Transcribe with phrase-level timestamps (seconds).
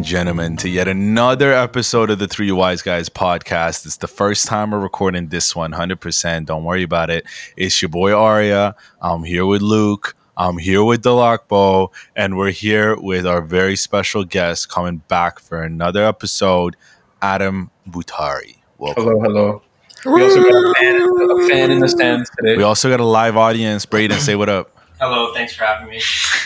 [0.00, 3.84] And gentlemen, to yet another episode of the Three Wise Guys podcast.
[3.84, 6.46] It's the first time we're recording this one, 100%.
[6.46, 7.26] Don't worry about it.
[7.54, 8.74] It's your boy Arya.
[9.02, 10.16] I'm here with Luke.
[10.38, 15.62] I'm here with Delacbo, and we're here with our very special guest coming back for
[15.62, 16.76] another episode,
[17.20, 18.56] Adam Butari.
[18.78, 19.04] Welcome.
[19.04, 19.62] Hello, hello.
[20.06, 22.56] We also got a fan, a fan in the stands today.
[22.56, 23.84] We also got a live audience.
[23.84, 24.79] Braden, say what up.
[25.00, 26.00] Hello, thanks for having me.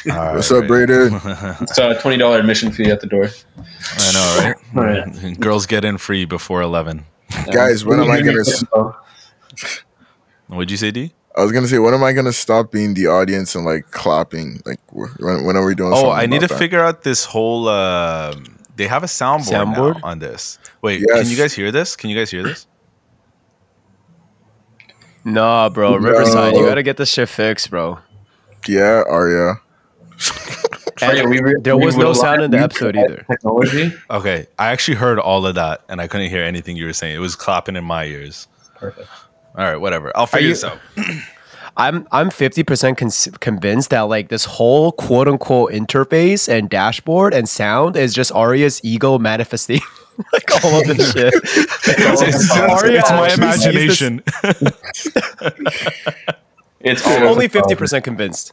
[0.11, 1.15] All right, What's up, Braden?
[1.62, 3.28] It's a twenty dollar admission fee at the door.
[3.59, 5.06] I know, right?
[5.15, 5.41] right.
[5.41, 7.05] Girls get in free before 11.
[7.53, 8.41] Guys, when am I gonna?
[8.41, 8.65] s-
[10.47, 11.12] What'd you say, D?
[11.37, 14.62] I was gonna say, when am I gonna stop being the audience and like clapping?
[14.65, 15.93] Like, wh- when, when are we doing?
[15.93, 16.59] Oh, something I need to that?
[16.59, 17.69] figure out this whole.
[17.69, 20.00] um they have a soundboard, now Soundboard?
[20.05, 20.59] on this.
[20.83, 21.23] Wait, Yes.
[21.23, 21.95] can you guys hear this?
[21.97, 22.67] Can you guys hear this?
[25.25, 25.97] Nah, bro, No.
[25.98, 27.98] Riverside, you gotta get this shit fixed, bro.
[28.69, 29.55] Yeah, oh, Arya.
[31.03, 33.25] And yeah, we re- there we was no sound in the episode either.
[33.29, 33.93] Technology.
[34.11, 37.17] Okay, I actually heard all of that, and I couldn't hear anything you were saying.
[37.17, 38.47] It was clapping in my ears.
[38.77, 39.09] Perfect.
[39.56, 40.12] All right, whatever.
[40.17, 40.79] I'll figure you- this out.
[41.77, 47.49] I'm I'm 50% con- convinced that like this whole quote unquote interface and dashboard and
[47.49, 49.81] sound is just Arya's ego manifesting
[50.33, 51.34] like all of this shit.
[51.34, 54.23] It's, it's- Arya it's my actually sees this- imagination.
[56.85, 58.53] It's I'm only 50% convinced.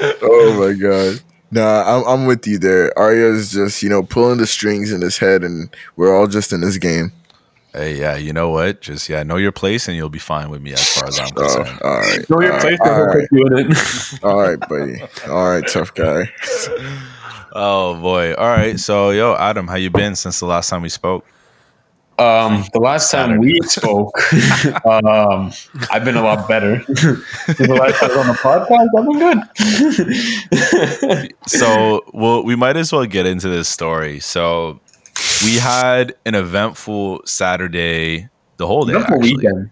[0.00, 1.20] Oh my god.
[1.50, 2.96] Nah, I'm I'm with you there.
[2.98, 6.60] Arya's just you know pulling the strings in his head, and we're all just in
[6.60, 7.10] this game.
[7.72, 8.80] hey, yeah, you know what?
[8.82, 11.30] Just yeah, know your place, and you'll be fine with me as far as I'm
[11.36, 11.80] Oh, concerned.
[11.82, 12.78] all right, Know your all place.
[12.80, 13.78] right, all All right, you in it.
[14.22, 15.00] all right, buddy.
[15.26, 16.30] All right, tough guy.
[17.52, 18.34] Oh boy.
[18.34, 18.78] All right.
[18.78, 21.24] So, yo, Adam, how you been since the last time we spoke?
[22.18, 24.18] Um, the last time we spoke,
[24.84, 25.52] um,
[25.90, 26.78] I've been a lot better.
[26.88, 29.18] the last time on the podcast, I've been
[31.20, 31.34] good.
[31.46, 34.80] so well we might as well get into this story so
[35.44, 39.36] we had an eventful saturday the whole day Eventful actually.
[39.36, 39.70] weekend.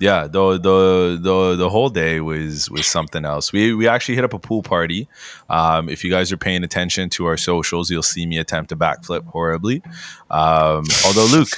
[0.00, 4.24] yeah the, the the the whole day was was something else we we actually hit
[4.24, 5.08] up a pool party
[5.50, 8.76] um if you guys are paying attention to our socials you'll see me attempt a
[8.76, 9.82] backflip horribly
[10.30, 11.48] um although luke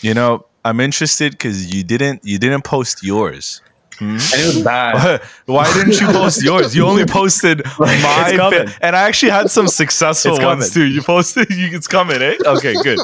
[0.00, 3.60] you know i'm interested because you didn't you didn't post yours
[4.00, 5.22] And it was bad.
[5.46, 6.74] why didn't you post yours?
[6.74, 7.94] You only posted my
[8.26, 10.84] It's fi- and I actually had some successful It's ones too.
[10.84, 12.34] You posted, you, it's coming, eh?
[12.44, 12.98] Okay, good.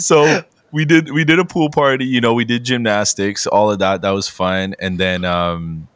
[0.00, 2.04] So we did we did a pool party.
[2.04, 4.02] You know, we did gymnastics, all of that.
[4.02, 4.74] That was fun.
[4.78, 5.88] And then um,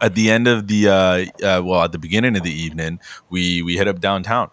[0.00, 3.00] at the end of the uh, uh, well, at the beginning of the evening,
[3.30, 4.50] we we hit up downtown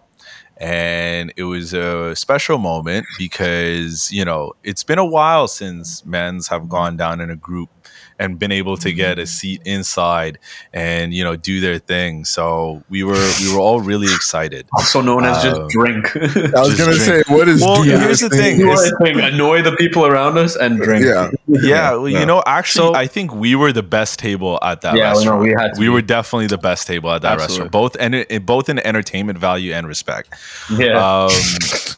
[0.60, 6.48] and it was a special moment because you know it's been a while since men's
[6.50, 7.70] have gone down in a group
[8.20, 10.38] and been able to get a seat inside
[10.74, 15.02] and you know do their thing so we were we were all really excited Also
[15.02, 16.16] known as just Um, drink.
[16.16, 17.26] I was gonna drink.
[17.28, 17.62] say, what is?
[17.62, 18.60] Well, do here's this the thing.
[18.60, 21.06] Do thing, annoy the people around us and drink.
[21.06, 24.82] Yeah, yeah well, you know actually So- i think we were the best table at
[24.82, 25.90] that Yeah, well, no, restaurant we had to we be.
[25.90, 27.54] were definitely the best table at that Absolutely.
[27.54, 30.34] restaurant both and in both in entertainment value and respect
[30.70, 30.98] Yeah.
[31.00, 31.32] um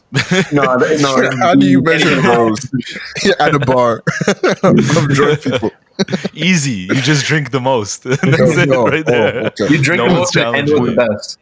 [0.52, 1.30] no, th- no.
[1.38, 2.58] How do you measure those
[3.40, 4.02] at a bar
[4.62, 4.76] of
[5.08, 5.70] drunk people?
[6.32, 8.86] easy you just drink the most that's No, it no.
[8.86, 9.68] right Oh, okay.
[9.68, 11.38] You drink No the most and end the best.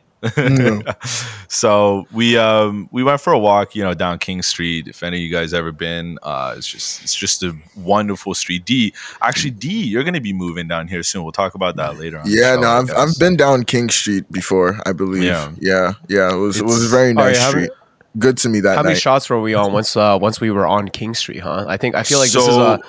[1.48, 5.16] So we um we went for a walk you know down king street if any
[5.18, 8.92] of you guys ever been uh it's just it's just a wonderful street d
[9.22, 12.24] actually d you're gonna be moving down here soon we'll talk about that later on
[12.28, 12.90] Yeah, no, I I've.
[12.90, 14.78] I've been down King Street before.
[14.86, 15.22] I believe.
[15.22, 15.52] Yeah.
[15.58, 17.70] Yeah, yeah, It was it was a very nice how street.
[18.18, 19.00] Good to me that How many night.
[19.00, 21.64] shots were we on once uh, once we were on King Street, huh?
[21.68, 22.80] I think I feel like this is a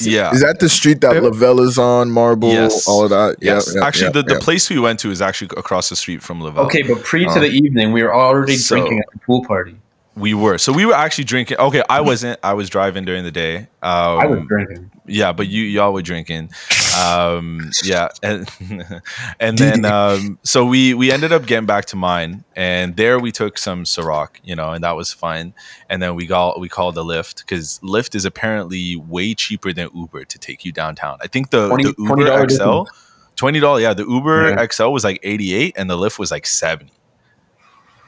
[0.00, 1.22] yeah Is that the street that Yep.
[1.22, 2.10] Lavelle is on?
[2.10, 2.86] Marble, Yes.
[2.86, 3.36] all of that.
[3.40, 4.40] Yeah, yes yeah, actually yeah, the, the yeah.
[4.40, 6.66] place we went to is actually across the street from Lavelle.
[6.66, 7.40] Okay, but pre to Oh.
[7.40, 9.76] the evening, we were already So- drinking at the pool party.
[10.16, 13.30] we were so we were actually drinking okay i wasn't i was driving during the
[13.30, 14.90] day um I was drinking.
[15.06, 16.48] yeah but you y'all were drinking
[16.96, 18.48] Um, yeah, and
[19.40, 23.32] and then um, so we we ended up getting back to mine, and there we
[23.32, 25.54] took some Ciroc, you know, and that was fine.
[25.90, 29.90] And then we got we called the Lyft because Lyft is apparently way cheaper than
[29.94, 31.18] Uber to take you downtown.
[31.20, 32.96] I think the 20 the Uber $20 XL
[33.36, 33.82] twenty dollars.
[33.82, 34.66] Yeah, the Uber Yeah.
[34.66, 36.92] XL was like eighty eight, and the Lyft was like seventy.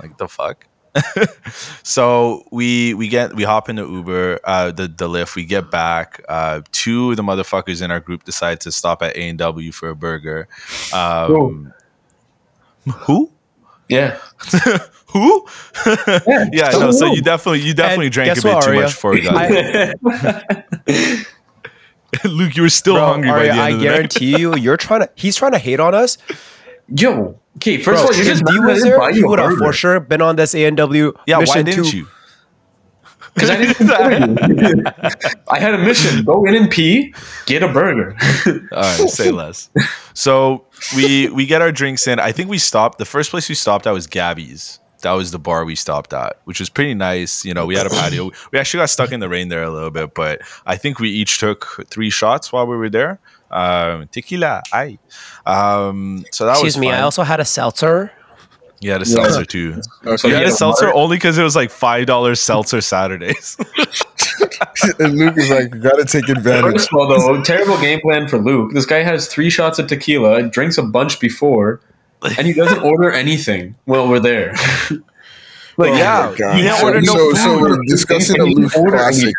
[0.01, 0.67] Like the fuck.
[1.83, 5.37] so we we get we hop into Uber, uh, the the Lyft.
[5.37, 6.23] We get back.
[6.29, 9.73] Uh, two of the motherfuckers in our group decide to stop at A and W
[9.73, 10.49] for a burger.
[10.93, 11.73] Um,
[12.91, 13.31] who?
[13.89, 14.19] Yeah.
[15.09, 15.47] who?
[16.53, 16.91] yeah, no.
[16.91, 18.83] So you definitely you definitely And drank a bit what, too Arya?
[18.83, 19.95] much before we got there.
[22.25, 23.95] Luke, you were still Bro, hungry by Arya, the end I of the night.
[23.95, 25.11] guarantee you, you're trying to.
[25.15, 26.17] He's trying to hate on us.
[26.89, 27.39] Yo.
[27.57, 29.73] Okay, first Bro, of all, you're just D not was there, you would have for
[29.73, 31.13] sure been on this A&W.
[31.27, 32.09] Yeah, why didn't to- you?
[33.35, 34.49] Because I didn't
[34.79, 34.85] you.
[35.49, 36.25] I had a mission.
[36.25, 37.15] Go in and pee,
[37.47, 38.17] get a burger.
[38.73, 39.71] All right, say less.
[40.15, 40.65] So
[40.97, 42.19] we we get our drinks in.
[42.19, 42.99] I think we stopped.
[42.99, 44.81] The first place we stopped at was Gabby's.
[45.03, 47.45] That was the bar we stopped at, which was pretty nice.
[47.45, 48.33] You know, we had a patio.
[48.51, 51.09] We actually got stuck in the rain there a little bit, but I think we
[51.11, 53.21] each took three shots while we were there.
[53.51, 54.99] Um, tequila, aye.
[55.47, 56.91] Um, so that Excuse was me.
[56.91, 58.13] I also had a seltzer.
[58.81, 59.81] You had a seltzer too.
[60.07, 60.29] Okay.
[60.29, 60.97] You had Yeah, a seltzer Mark.
[60.97, 63.57] only because it was like five dollars seltzer Saturdays.
[65.01, 66.73] and Luke is like, gotta take advantage.
[66.75, 68.73] First of all, though, terrible game plan for Luke.
[68.75, 71.81] This guy has three shots of tequila, drinks a bunch before,
[72.23, 74.53] and he doesn't order anything while we're there.
[75.77, 78.71] like, Oh yeah, you didn't So- order no so, so we're discussing a He Luke
[78.73, 79.35] classic.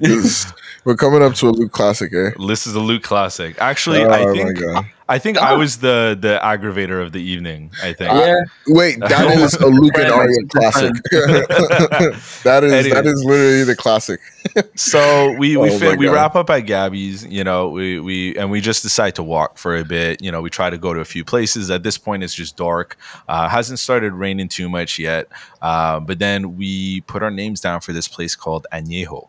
[0.00, 0.52] This-
[0.88, 2.30] we're coming up to a Luke classic, eh?
[2.46, 3.60] This is a Luke classic.
[3.60, 4.58] Actually, oh I think!
[5.06, 7.70] I think I was the the aggravator of the evening.
[7.82, 8.10] I think.
[8.10, 10.92] yeah, Wait, that is a Luke and Arya classic.
[12.42, 12.94] that is Anyway.
[12.94, 14.20] that is literally the classic.
[14.76, 18.50] So we we Oh fit, we wrap up at Gabby's, you know, we we and
[18.50, 20.22] we just decide to walk for a bit.
[20.22, 21.70] You know, we try to go to a few places.
[21.70, 22.96] At this point, it's just dark.
[23.28, 25.28] Uh, hasn't started raining too much yet.
[25.60, 29.28] Uh, but then we put our names down for this place called Añejo.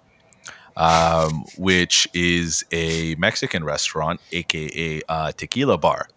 [0.79, 6.07] Um, which is a Mexican restaurant, aka uh, tequila bar.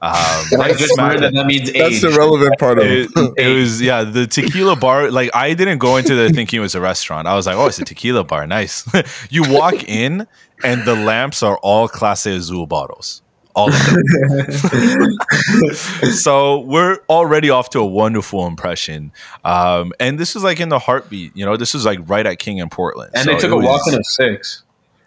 [0.00, 3.10] Um, I right just that that means That's the relevant part of it.
[3.14, 6.60] it, it was yeah the tequila bar like i didn't go into the thinking it
[6.60, 8.88] was a restaurant i was like oh it's a tequila bar nice
[9.30, 10.26] you walk in
[10.64, 13.22] and the lamps are all clase azul bottles
[13.58, 15.18] all of them.
[16.12, 19.12] So we're already off to a wonderful impression.
[19.44, 21.56] Um, and this was like in the heartbeat you know?
[21.56, 23.10] This was like right at king and portland.
[23.14, 24.62] And So they took it a walk in a six.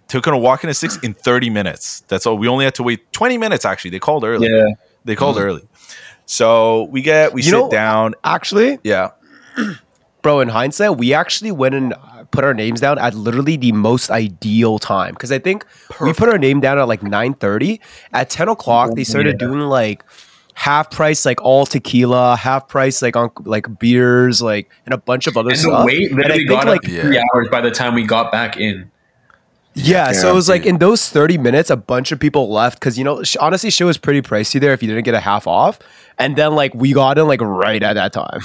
[0.07, 2.01] took a walk in a six in 30 minutes.
[2.07, 3.91] That's all we only had to wait 20 minutes actually.
[3.91, 4.49] They called early.
[4.49, 4.67] Yeah.
[5.05, 5.67] they called early.
[6.25, 8.15] So we get we You sit know- down.
[8.23, 9.11] Actually, yeah.
[10.21, 11.97] bro, in hindsight, we actually went and uh,
[12.31, 15.65] put our names down at literally the most ideal time because I think
[16.01, 17.81] we put our name down at like nine thirty.
[18.13, 19.09] At ten o'clock, they mm-hmm.
[19.11, 19.47] started Yeah.
[19.47, 20.03] doing like
[20.53, 25.27] half price, like all tequila, half price, like on like beers, like and a bunch
[25.27, 25.85] of other And the stuff.
[25.85, 27.23] wait And I think, got like up three Yeah.
[27.35, 28.89] hours by the time we got back in.
[29.73, 32.97] Yeah, so it was like in those 30 minutes, a bunch of people left because,
[32.97, 35.47] you know, sh- honestly, shit was pretty pricey there if you didn't get a half
[35.47, 35.79] off.
[36.17, 38.41] And then, like, we got in, like, right at that time.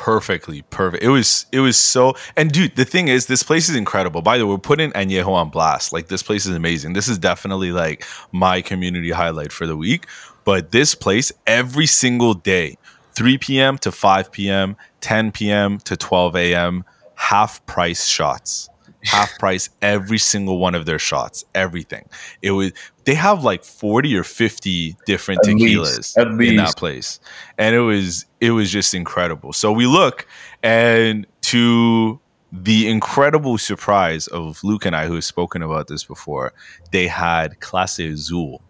[0.00, 1.04] Perfectly perfect.
[1.04, 4.22] It was it was so and dude, the thing is, this place is incredible.
[4.22, 5.92] By the way, we're putting Añejo on blast.
[5.92, 6.94] Like this place is amazing.
[6.94, 10.06] This is definitely like my community highlight for the week.
[10.44, 12.78] But this place, every single day,
[13.14, 13.76] 3 p.m.
[13.78, 15.78] to 5 p.m., 10 p.m.
[15.80, 16.84] to 12 a.m.,
[17.16, 18.70] half price shots.
[19.04, 22.08] Half price every single one of their shots, everything.
[22.42, 22.72] It was
[23.04, 27.18] they have like 40 or 50 different At tequilas least, at in that place.
[27.58, 29.52] And it was it was just incredible.
[29.52, 30.26] So we look
[30.62, 32.20] and to
[32.52, 36.52] the incredible surprise of luke and i who have spoken about this before
[36.90, 38.60] they had clase azul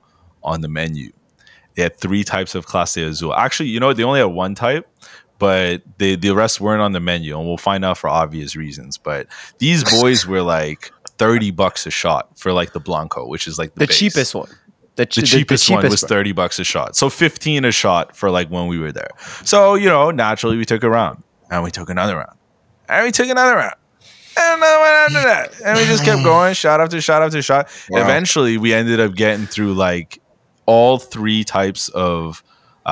[0.43, 1.11] on the menu.
[1.75, 3.35] They had three types of clase azul.
[3.35, 4.87] Actually you know they only had one type
[5.41, 8.97] but the the rest weren't on the menu and we'll find out for obvious reasons
[8.97, 9.27] but
[9.59, 13.75] these boys were like 30 bucks a shot for like the blanco which is like
[13.75, 14.49] the, The base cheapest one.
[14.97, 16.95] The, ch- the cheapest, one was 30 bucks a shot.
[16.95, 19.09] So 15 a shot for like when we were there.
[19.45, 22.37] So, you know, naturally we took a round and we took another round
[22.89, 23.77] and we took another round
[24.37, 25.61] and another one after that.
[25.65, 27.71] And we just kept going shot after shot after shot.
[27.89, 28.03] Wow.
[28.03, 30.21] Eventually we ended up getting through like
[30.67, 32.43] all three types of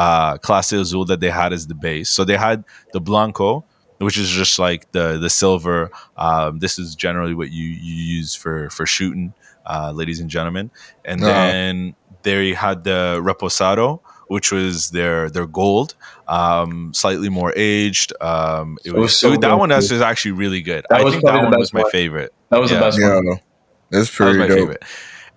[0.03, 2.09] uh Clase Azul that they had as the base.
[2.17, 2.59] So they had
[2.95, 3.65] the Blanco,
[4.07, 5.91] which is just like the the silver.
[6.17, 9.33] Um, this is generally what you, you use for for shooting,
[9.73, 10.67] uh, ladies and gentlemen.
[11.05, 11.33] And Uh-huh.
[11.33, 14.01] then they had the Reposado,
[14.35, 15.91] which was their their gold,
[16.29, 18.13] um, slightly more aged.
[18.21, 19.99] Um, it was, was so that one that's dude.
[19.99, 20.83] just actually really good.
[20.91, 21.91] That I was think that one was my one.
[21.91, 22.31] favorite.
[22.51, 22.79] That was Yeah.
[22.79, 23.25] the best Yeah, one.
[23.27, 23.33] no.
[23.33, 23.43] it's
[23.91, 24.59] That was pretty my dope.
[24.59, 24.85] favorite.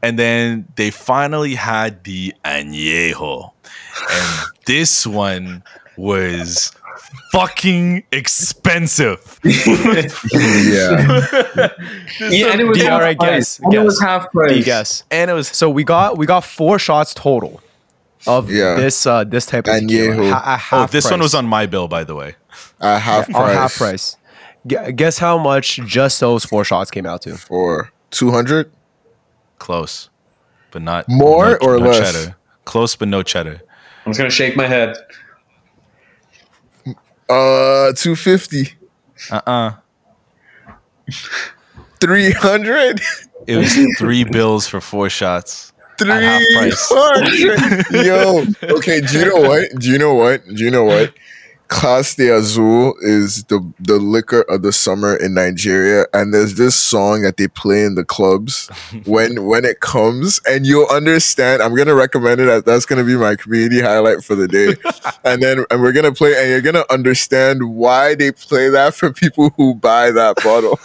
[0.05, 3.51] and then they finally had the añejo,
[4.17, 5.63] and this one
[5.97, 6.71] was
[7.31, 9.39] fucking expensive.
[9.43, 9.53] yeah.
[12.19, 13.59] Yeah, and it was half alright, price.
[13.59, 14.51] guess, And it was half price.
[14.53, 15.03] Do guess?
[15.11, 17.61] and it was So we got we got four shots total
[18.27, 18.75] of Yeah.
[18.75, 20.29] this uh this type of tequila.
[20.31, 22.35] Ha- a oh, half this one was on my bill, by the way.
[22.79, 23.55] At half on price.
[23.55, 24.17] half price.
[24.67, 27.35] Gu- guess how much just those four shots came out to?
[27.35, 28.71] For 200?
[29.57, 30.09] Close,
[30.71, 32.13] but not More no- or no less?
[32.13, 32.35] Cheddar.
[32.65, 33.61] Close, but no cheddar.
[34.05, 34.97] I'm just gonna shake my head.
[37.29, 38.73] Uh, 250.
[39.31, 39.71] Uh uh
[41.99, 43.01] 300?
[43.47, 45.73] It was three bills for four shots.
[45.99, 48.05] At 300.
[48.05, 49.63] Yo, okay, do you know what?
[49.79, 50.45] Do you know what?
[50.45, 51.11] Do you know what?
[51.71, 56.75] Clase de Azul is the, the liquor of the summer in Nigeria, and there's this
[56.75, 58.69] song that they play in the clubs
[59.05, 61.61] when when it comes, and you'll understand.
[61.61, 62.49] I'm gonna recommend it.
[62.49, 64.75] As, that's gonna be my community highlight for the day,
[65.23, 69.13] and then and we're gonna play, and you're gonna understand why they play that for
[69.13, 70.77] people who buy that bottle.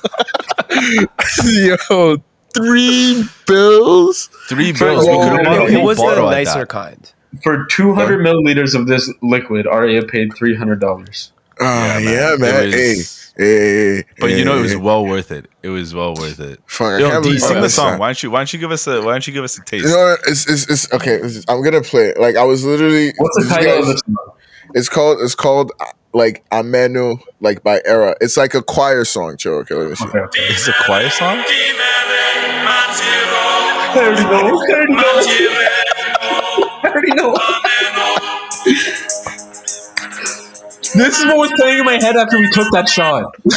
[1.91, 2.17] Yo,
[2.55, 4.29] three bills.
[4.49, 5.05] Three bills.
[5.07, 6.69] We could have bought a It, whole was the nicer that.
[6.69, 7.13] kind.
[7.43, 11.31] For 200 milliliters of this liquid, Arya paid $300.
[11.61, 12.41] Ah, Yeah, yeah, man.
[12.41, 12.67] man.
[12.69, 14.77] Was- hey, hey, But you know, it was hey.
[14.79, 15.47] well worth it.
[15.63, 16.61] It was well worth it.
[16.67, 17.99] Fuck, I Yo, D, sing the song.
[17.99, 18.31] Why don't you?
[18.31, 19.01] Why don't you give us a?
[19.03, 19.85] Why don't you give us a taste?
[19.85, 20.21] You know what?
[20.27, 21.15] It's, it's, it's okay.
[21.17, 22.19] it's- I'm gonna play it.
[22.21, 23.13] Like I was literally.
[23.17, 24.17] What's the this title of guy's- this song?
[24.75, 25.19] It's called.
[25.23, 28.15] It's called uh, like Ameno, like by Era.
[28.21, 29.37] It's like a choir song.
[29.39, 29.55] Chill.
[29.61, 30.05] Okay, let me see.
[30.07, 30.41] Okay, okay.
[30.51, 31.39] It's a choir song.
[31.39, 31.45] I
[33.97, 34.31] already know.
[34.35, 34.37] I
[34.69, 35.23] already know.
[36.83, 37.37] I already know.
[40.95, 43.25] This is what was playing in my head after we took that shot.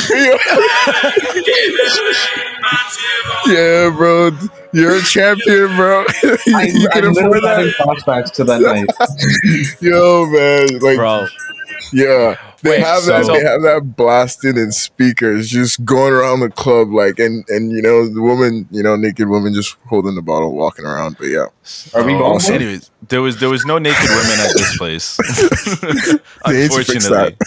[3.47, 4.31] yeah, bro.
[4.73, 6.03] You're a champion, bro.
[6.23, 7.75] you I, you I'm can afford having that.
[7.79, 9.77] flashbacks to that night.
[9.81, 10.79] Yo, man.
[10.79, 11.27] Like, Bro,
[11.93, 12.48] yeah.
[12.61, 13.25] They Wait, have that.
[13.25, 17.71] so- They have that blasted in speakers, just going around the club, like, and and
[17.71, 21.17] you know, the woman, you know, naked woman, just holding the bottle, walking around.
[21.17, 21.45] But yeah,
[21.93, 22.51] Are we Oh, going for?
[22.51, 25.17] Anyways, there was there was no naked women at this place.
[26.47, 27.37] They need to fix Unfortunately,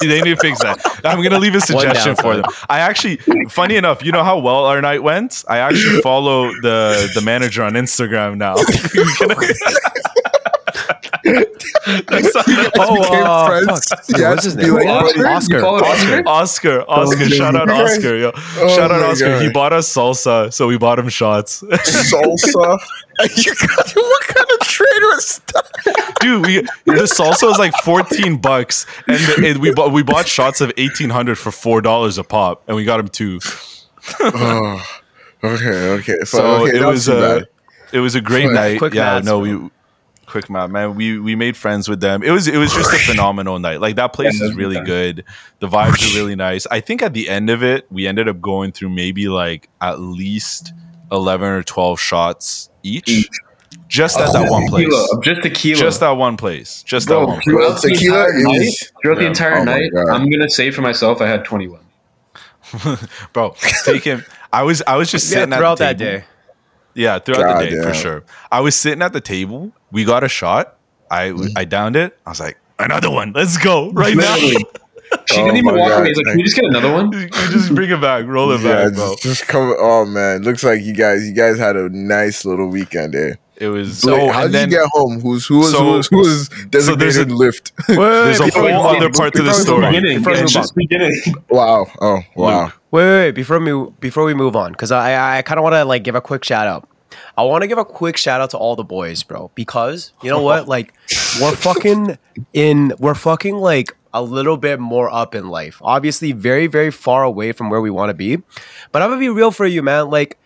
[0.08, 0.80] they need to fix that.
[1.04, 2.44] I'm gonna leave a suggestion for them.
[2.68, 3.16] I actually,
[3.48, 5.44] funny enough, you know how well our night went.
[5.48, 8.54] I actually follow the the manager on Instagram now.
[12.08, 12.44] That's not-
[12.78, 13.86] Oh, became uh, friends.
[13.88, 14.08] fuck.
[14.08, 14.74] You Dude, had what's his be name?
[14.74, 15.26] like, Oscar?
[15.26, 15.64] Oscar.
[15.66, 16.28] Oscar.
[16.28, 19.40] Oscar, Oscar, shout out Oscar, yo, shout out my Oscar.
[19.40, 21.62] He bought us salsa, so we bought him shots.
[21.62, 22.78] salsa.
[23.36, 26.16] you got what kind of traitor is that?
[26.20, 30.26] Dude, we the salsa is like fourteen bucks, and the, it, we bought we bought
[30.26, 33.40] shots of eighteen hundred for four dollars a pop, and we got him two.
[34.20, 34.86] Oh,
[35.44, 36.18] okay, okay.
[36.20, 37.48] So So okay, it was a bad.
[37.92, 38.78] it was a great Quick- night.
[38.78, 39.58] quick yeah, maths, no, bro.
[39.64, 39.70] we
[40.30, 40.94] quick math, man.
[40.94, 42.22] We we made friends with them.
[42.22, 43.80] It was it was just a phenomenal night.
[43.80, 45.16] Like that place Yeah, is really good.
[45.16, 45.24] good.
[45.58, 46.66] The vibes are really nice.
[46.70, 50.00] I think at the end of it, we ended up going through maybe like at
[50.00, 50.72] least
[51.12, 53.28] eleven or twelve shots each, Each.
[53.88, 54.84] just oh, at that one place.
[54.86, 55.80] Tequila, just tequila.
[55.80, 56.82] Just that one place.
[56.84, 57.44] Just that Bro, one place.
[57.44, 60.80] throughout the Tequila entire night, is- throughout the entire Oh night, I'm gonna say for
[60.82, 61.80] myself, I had 21.
[63.32, 64.24] Bro, take him.
[64.52, 66.20] I was I was just Yeah, sitting throughout at the that table.
[66.20, 66.24] day.
[66.94, 68.24] Yeah, throughout God the day for sure.
[68.50, 69.72] I was sitting at the table.
[69.92, 70.76] We got a shot.
[71.10, 71.52] I Mm.
[71.56, 72.16] I downed it.
[72.26, 73.32] I was like, another one.
[73.32, 74.34] Let's go right now.
[74.36, 74.56] She
[75.32, 75.98] Oh didn't even walk God.
[76.00, 76.08] away.
[76.08, 78.60] He's like, "Can you just get another one?" You just bring it back, roll it
[78.60, 79.10] Yeah, back, bro.
[79.12, 79.74] just, just come.
[79.78, 83.38] Oh man, looks like you guys, you guys had a nice little weekend there.
[83.60, 84.02] It was.
[84.04, 85.20] Wait, oh, how and did then you get home?
[85.20, 87.72] Who's who was So- who was, who was so there's designated a- lift?
[87.86, 89.76] There's a whole move other on, part to the before we story.
[89.80, 91.22] move on, Beginning, before yeah, just beginning.
[91.50, 91.86] wow.
[92.00, 92.64] Oh wow.
[92.64, 92.80] Luke.
[92.90, 93.30] Wait, wait, wait.
[93.32, 96.14] Before we before we move on, because I I kind of want to like give
[96.14, 96.88] a quick shout out.
[97.36, 100.30] I want to give a quick shout out to all the boys, bro, because you
[100.30, 100.66] know what?
[100.74, 100.94] Like,
[101.40, 102.18] we're fucking
[102.54, 102.92] in.
[102.98, 105.78] We're fucking like a little bit more up in life.
[105.82, 108.38] Obviously, very very far away from where we want to be.
[108.92, 110.08] But I'm gonna be real for you, man.
[110.08, 110.38] Like,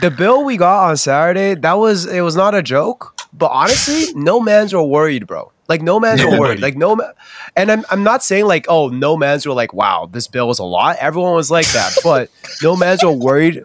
[0.00, 3.14] the bill we got on Saturday, that was it was not a joke.
[3.32, 5.52] But honestly, no mans were worried, bro.
[5.68, 6.60] Like no mans were worried.
[6.60, 7.12] Like no man,
[7.56, 10.58] and I'm I'm not saying like oh no mans were like wow this bill was
[10.58, 10.96] a lot.
[10.98, 12.28] Everyone was like that, but
[12.62, 13.62] no mans were worried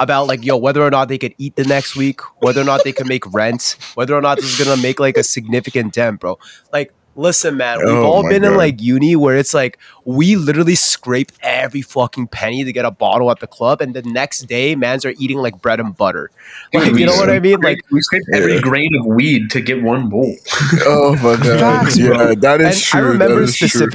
[0.00, 2.82] about like yo whether or not they could eat the next week, whether or not
[2.82, 6.18] they could make rent, whether or not this is gonna make like a significant dent,
[6.20, 6.38] bro.
[6.72, 10.36] Like listen, man, we've Oh all my been in like uni where it's like we
[10.36, 14.40] literally scrape every fucking penny to get a bottle at the club, and the next
[14.42, 16.30] day, mans are eating like bread and butter.
[16.72, 17.60] Like, you know what I mean?
[17.60, 18.60] Like we scraped every Yeah.
[18.60, 20.34] grain of weed to get one bowl.
[20.86, 21.60] Oh my god.
[21.60, 23.00] Facts, yeah, that is and true.
[23.00, 23.90] I remember that is true.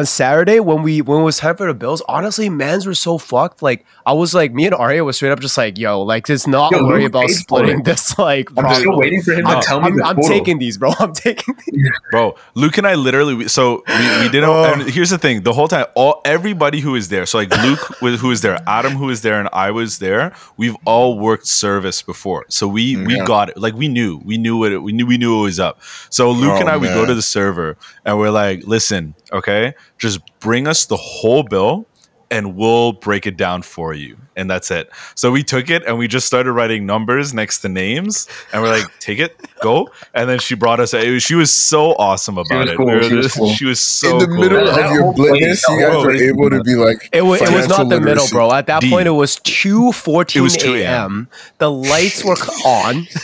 [0.00, 3.18] on Saturday when we when it was time for the bills, honestly, mans were so
[3.18, 3.62] fucked.
[3.62, 6.46] Like I was like, me and Arya was straight up just like, yo, like just
[6.48, 8.18] not Yo, worry about splitting this.
[8.18, 8.80] Like, I'm profit.
[8.80, 10.92] still waiting for him I'm, to tell me I'm, the I'm taking these, bro.
[10.98, 11.54] I'm taking.
[11.66, 11.90] These.
[12.10, 14.44] Bro, Luke and I literally so we, we didn't.
[14.48, 14.64] Oh.
[14.64, 17.26] And here's the thing: the whole time, all everybody who is there.
[17.26, 20.32] So like Luke, was- who was there, Adam, who was there, and I was there.
[20.56, 23.24] We've all worked service before, so we we Yeah.
[23.24, 23.56] got it.
[23.56, 25.80] Like we knew, we knew what it, we knew we knew it was up.
[26.10, 29.14] So Luke Oh, and I, we go oh, to the server and we're like, listen,
[29.32, 31.86] okay, just bring us the whole bill.
[32.30, 34.16] And we'll break it down for you.
[34.34, 34.90] And that's it.
[35.14, 38.26] So we took it and we just started writing numbers next to names.
[38.52, 39.88] And we're like, take it, go.
[40.14, 42.76] And then she brought us, it was, she was so awesome about was it.
[42.76, 43.48] cool, We were she was cool.
[43.50, 44.38] she was so in the cool.
[44.40, 47.22] middle of your whole place, blitness, that you guys were able to be like, It
[47.22, 48.52] was, it was not the middle, bro.
[48.52, 48.90] At that D.
[48.90, 51.28] point, it was two fourteen It was 2 a.m.
[51.58, 52.32] The lights were
[52.66, 53.06] on.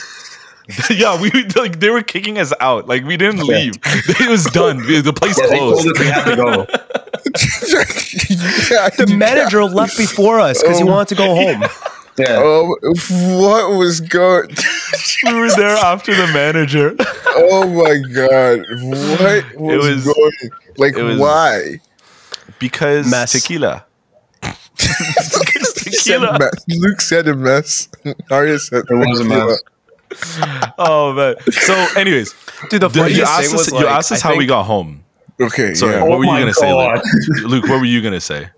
[0.91, 2.87] yeah, we like they were kicking us out.
[2.89, 3.75] Like we didn't leave.
[3.85, 4.79] It was done.
[4.79, 5.89] The place Yeah, they told closed.
[5.89, 6.67] us we had to go.
[8.71, 10.87] yeah, The you- manager left before us because he Oh.
[10.89, 11.63] wanted to go home.
[12.19, 12.39] Yeah.
[12.43, 12.77] Oh,
[13.41, 14.51] what was going?
[15.25, 16.95] We were there after the manager.
[17.29, 18.59] Oh my god,
[19.57, 20.51] what was, was- going?
[20.77, 21.81] Like, it was- why?
[22.59, 23.33] Because Mess.
[23.33, 23.87] tequila.
[24.77, 26.39] Tequila.
[26.39, 26.65] mess.
[26.69, 27.89] Luke said a mess.
[28.31, 29.63] Arya said It was a mess.
[30.79, 31.37] Oh man.
[31.53, 32.35] So, anyways,
[32.71, 33.73] Dude, the the- funniest you thing asked was us.
[33.73, 35.05] like, asked us I how we got home.
[35.41, 36.03] Okay, Sorry, yeah.
[36.03, 37.03] what Oh were you gonna say, Luke?
[37.45, 38.49] Luke, what were you gonna say?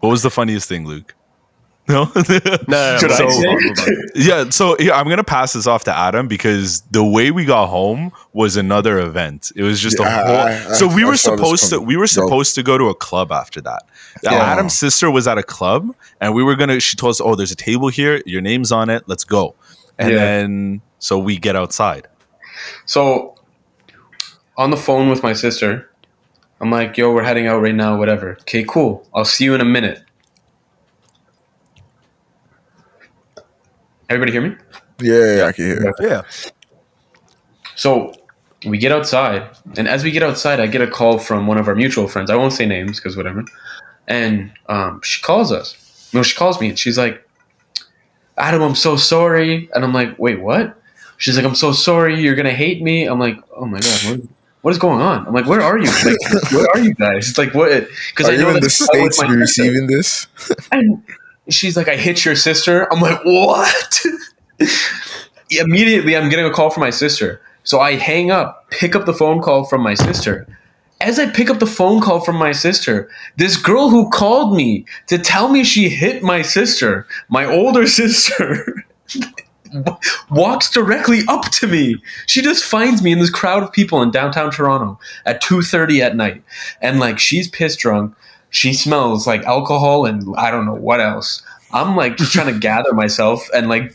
[0.00, 1.14] What was the funniest thing, Luke?
[1.88, 2.10] No.
[2.16, 3.46] No, no, no, Should move I on, say?
[3.46, 3.94] move on, move on.
[4.16, 7.68] Yeah, so yeah, I'm gonna pass this off to Adam because the way we got
[7.68, 9.52] home was another event.
[9.54, 10.72] It was just Yeah, a I- whole.
[10.72, 12.26] I- so we I were supposed to we were Go.
[12.26, 13.84] supposed to go to a club after that.
[14.24, 14.32] Yeah.
[14.32, 16.80] Adam's sister was at a club, and we were gonna.
[16.80, 18.20] She told us, "Oh, there's a table here.
[18.26, 19.04] Your name's on it.
[19.06, 19.54] Let's go."
[19.98, 20.18] And Yeah.
[20.18, 22.06] then so we get outside.
[22.86, 23.34] So
[24.56, 25.90] on the phone with my sister,
[26.60, 28.36] I'm like, yo, we're heading out right now, whatever.
[28.42, 29.06] Okay, cool.
[29.14, 30.02] I'll see you in a minute.
[34.08, 34.56] Everybody hear me?
[35.00, 35.92] Yeah, yeah, I can hear.
[36.00, 36.22] Yeah.
[37.74, 38.14] So
[38.64, 41.68] we get outside, and as we get outside, I get a call from one of
[41.68, 42.30] our mutual friends.
[42.30, 43.44] I won't say names because whatever.
[44.08, 46.10] And um, she calls us.
[46.14, 47.25] No, she calls me, and she's like,
[48.38, 50.76] "Adam, I'm so sorry." And I'm like, "Wait, what?"
[51.18, 52.20] She's like, "I'm so sorry.
[52.20, 54.20] You're gonna hate me." I'm like, "Oh my god, what,
[54.62, 55.90] what is going on?" I'm like, "Where are you?
[56.04, 57.88] Like, where are you guys?" It's like, what?
[58.10, 59.32] Because Are I you know in the states sister.
[59.36, 60.26] receiving this?
[60.72, 61.02] And
[61.48, 62.92] she's like, I hit your sister.
[62.92, 64.02] I'm like, what?
[65.50, 67.40] Immediately, I'm getting a call from my sister.
[67.62, 70.46] So I hang up, pick up the phone call from my sister.
[71.00, 74.86] As I pick up the phone call from my sister, this girl who called me
[75.08, 78.86] to tell me she hit my sister, my older sister,
[80.30, 81.96] walks directly up to me.
[82.26, 86.16] She just finds me in this crowd of people in downtown Toronto at 2:30 at
[86.16, 86.42] night.
[86.80, 88.14] And like she's pissed drunk.
[88.50, 91.42] She smells like alcohol and I don't know what else.
[91.72, 93.94] I'm like just trying to gather myself and like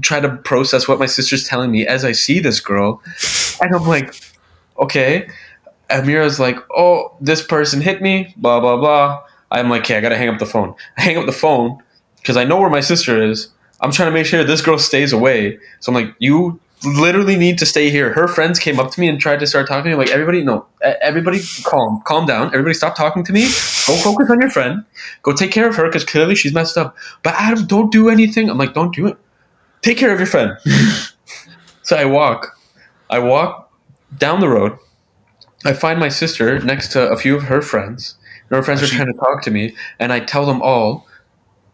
[0.00, 3.02] try to process what my sister's telling me as I see this girl.
[3.60, 4.14] And I'm like,
[4.78, 5.28] okay.
[5.90, 9.22] Amira's like, oh, this person hit me, blah, blah, blah.
[9.50, 10.74] I'm like, okay, I gotta hang up the phone.
[10.96, 11.82] I hang up the phone
[12.16, 13.48] because I know where my sister is.
[13.80, 15.58] I'm trying to make sure this girl stays away.
[15.80, 18.12] So I'm like, you literally need to stay here.
[18.12, 19.92] Her friends came up to me and tried to start talking.
[19.92, 22.48] I'm like, everybody, no, everybody calm, calm down.
[22.48, 23.42] Everybody stop talking to me.
[23.42, 24.84] Go focus on your friend.
[25.22, 26.96] Go take care of her because clearly she's messed up.
[27.22, 28.48] But Adam, don't do anything.
[28.48, 29.16] I'm like, don't do it.
[29.82, 30.56] Take care of your friend.
[31.82, 32.56] so I walk.
[33.10, 33.72] I walk
[34.16, 34.78] down the road.
[35.64, 38.16] I find my sister next to a few of her friends.
[38.50, 41.06] And her friends are trying to talk to me, and I tell them all,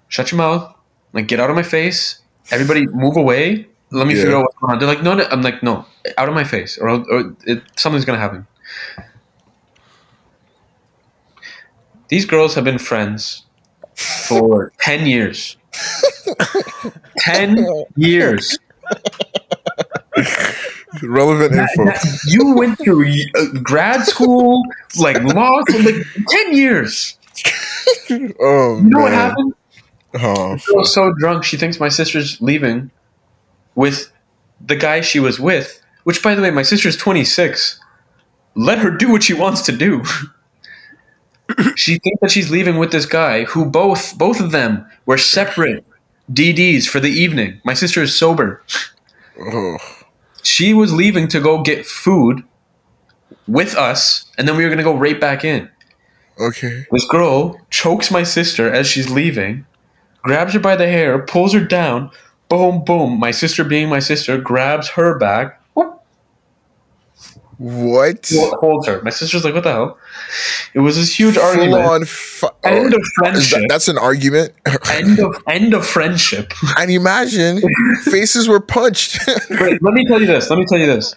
[0.09, 0.75] "Shut your mouth!
[1.13, 2.21] Like, get out of my face!
[2.51, 3.67] Everybody, move away!
[3.91, 4.21] Let me Yeah.
[4.23, 6.45] figure out what's going on." They're like, "No, no!" I'm like, "No, out of my
[6.45, 8.47] face, or, or it, something's gonna happen."
[12.09, 13.45] These girls have been friends
[13.97, 15.57] for ten years.
[17.19, 18.59] ten years.
[21.03, 21.93] Relevant info.
[22.27, 23.07] You went through
[23.37, 24.63] uh, grad school,
[24.99, 27.17] like law, school, like ten years.
[28.41, 29.55] Oh You know what happened?
[30.15, 32.91] Oh, She was so drunk, she thinks my sister's leaving
[33.75, 34.11] with
[34.61, 35.81] the guy she was with.
[36.05, 37.81] Which, by the way, my sister's twenty six.
[38.55, 40.03] Let her do what she wants to do.
[41.77, 45.85] she thinks that she's leaving with this guy who both both of them were separate
[46.33, 47.61] DDs for the evening.
[47.65, 48.63] My sister is sober.
[49.41, 49.77] oh.
[50.49, 52.43] She was leaving to go get food
[53.47, 55.69] with us, and then we were gonna go right back in.
[56.41, 56.87] Okay.
[56.91, 59.67] This girl chokes my sister as she's leaving,
[60.23, 62.11] grabs her by the hair, pulls her down.
[62.49, 63.21] Boom, boom.
[63.21, 65.61] My sister, being my sister, grabs her back.
[67.59, 68.31] What?
[68.33, 69.03] Well, holds her.
[69.03, 69.99] My sister's like, what the hell?
[70.75, 71.83] It was this huge Full argument.
[71.85, 72.05] on.
[72.05, 73.59] Fu- End oh, of friendship.
[73.61, 74.53] that- that's an argument.
[74.91, 76.53] end of end of friendship.
[76.77, 77.61] and imagine
[78.05, 79.19] faces were punched.
[79.51, 80.49] Wait, let me tell you this.
[80.51, 81.15] Let me tell you this.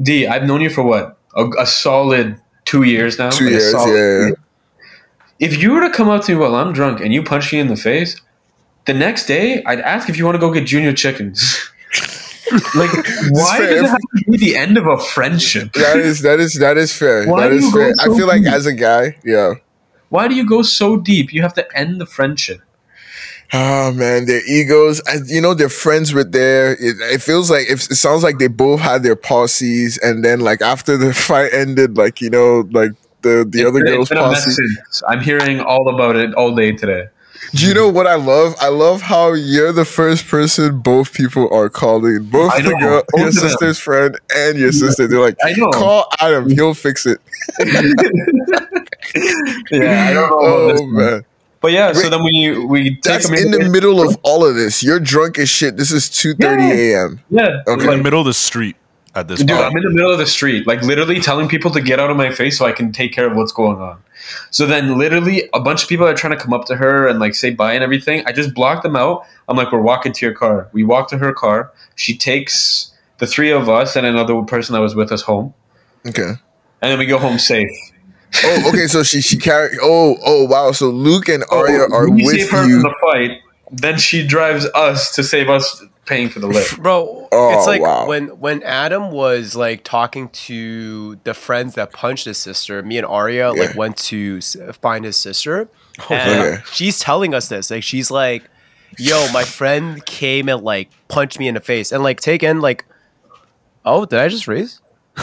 [0.00, 1.18] D, I've known you for what?
[1.36, 3.30] A, a solid two years now.
[3.30, 4.34] Two Like years, solid- yeah.
[5.40, 7.58] If you were to come up to me while I'm drunk and you punch me
[7.58, 8.20] in the face,
[8.86, 11.68] the next day I'd ask if you want to go get junior chickens.
[12.74, 12.90] Like,
[13.30, 15.72] why does it have to be the end of a friendship?
[15.74, 17.26] That is that is that is fair.
[17.26, 17.92] Why that is you go.
[18.00, 18.52] I so feel like deep?
[18.52, 19.54] as a guy, yeah.
[20.10, 21.32] Why do you go so deep?
[21.32, 22.60] You have to end the friendship.
[23.52, 25.00] Oh man, their egos.
[25.06, 26.72] And you know, their friends were there.
[26.72, 30.40] It, it feels like it, it sounds like they both had their posses, and then
[30.40, 34.10] like after the fight ended, like you know, like the the It's other been- girl's
[34.10, 35.04] it's been a mess posse.
[35.08, 37.08] I'm hearing all about it all day today.
[37.52, 38.54] Do you know what I love?
[38.60, 42.24] I love how you're the first person both people are calling.
[42.24, 45.06] Both I the know, girl, both your sister's friend, and your sister.
[45.06, 45.70] They're like, I know.
[45.70, 46.50] call Adam.
[46.50, 47.20] He'll fix it.
[49.70, 50.94] Yeah, I don't know about oh, this Oh one.
[50.96, 51.24] man,
[51.60, 54.54] But yeah, so then we we take that's them in the middle of all of
[54.56, 54.82] this.
[54.82, 55.76] You're drunk as shit.
[55.76, 57.20] This is two thirty a.m.
[57.30, 57.84] Yeah, Okay.
[57.84, 58.76] in the middle of the street
[59.14, 59.60] at this Dude, point.
[59.62, 62.16] I'm in the middle of the street, like literally telling people to get out of
[62.16, 64.02] my face so I can take care of what's going on.
[64.50, 67.18] So then, literally, a bunch of people are trying to come up to her and
[67.20, 68.24] like say bye and everything.
[68.26, 69.24] I just block them out.
[69.48, 70.68] I'm like, we're walking to your car.
[70.72, 71.72] We walk to her car.
[71.96, 75.54] She takes the three of us and another person that was with us home,
[76.06, 76.22] Okay.
[76.30, 76.38] and
[76.80, 77.68] then we go home safe.
[78.42, 78.86] Oh, okay.
[78.88, 79.78] So she she carried.
[79.80, 80.72] Oh, oh, wow.
[80.72, 82.80] So Luke and oh, Arya are with save her you.
[82.80, 83.40] from the fight.
[83.70, 86.82] Then she drives us to save us paying for the Lyft.
[86.82, 88.06] Bro, Oh, it's like wow.
[88.06, 92.82] when when Adam was like talking to the friends that punched his sister.
[92.82, 95.68] Me and Arya like went to find his sister,
[96.10, 96.62] Oh, and okay.
[96.72, 97.70] she's telling us this.
[97.70, 98.44] Like she's like,
[98.98, 102.60] "Yo, my friend came and like punched me in the face," and like take in
[102.60, 102.84] like,
[103.84, 104.80] "Oh, did I just raise?"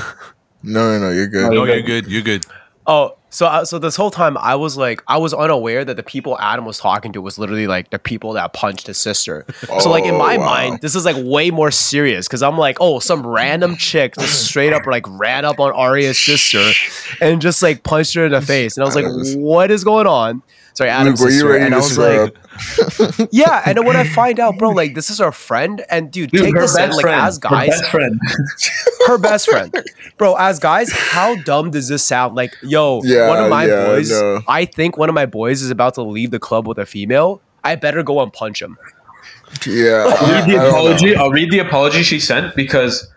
[0.64, 1.12] No, no, no.
[1.12, 1.52] You're good.
[1.52, 2.06] no, you're good.
[2.06, 2.46] You're good.
[2.86, 6.04] Oh, so uh, so this whole time I was like I was unaware that the
[6.04, 9.46] people Adam was talking to was literally like the people that punched his sister.
[9.80, 10.46] so like in Oh, my wow.
[10.46, 14.46] mind, this is like way more serious because I'm like, oh, some random chick just
[14.46, 16.72] straight up like ran up on Arya's sister
[17.20, 19.06] and just like punched her in the face, and I was like,
[19.38, 20.44] what is going on?
[20.74, 23.96] Sorry, Adam's Luke, were you sister, ready and to I was like, yeah, and when
[23.96, 26.90] I find out, bro, like this is our friend, and dude, Dude, take this in,
[26.92, 27.22] like friend.
[27.22, 28.20] as Her guys, best friend.
[29.08, 29.76] her best friend.
[30.18, 32.36] Bro, as guys, how dumb does this sound?
[32.36, 34.42] Like, yo, Yeah, one of my yeah, boys, no.
[34.48, 37.42] I think one of my boys is about to leave the club with a female.
[37.64, 38.78] I better go and punch him.
[39.68, 40.06] Yeah.
[40.18, 41.14] I'll read the I don't apology.
[41.14, 41.22] know.
[41.24, 43.12] I'll read the apology she sent because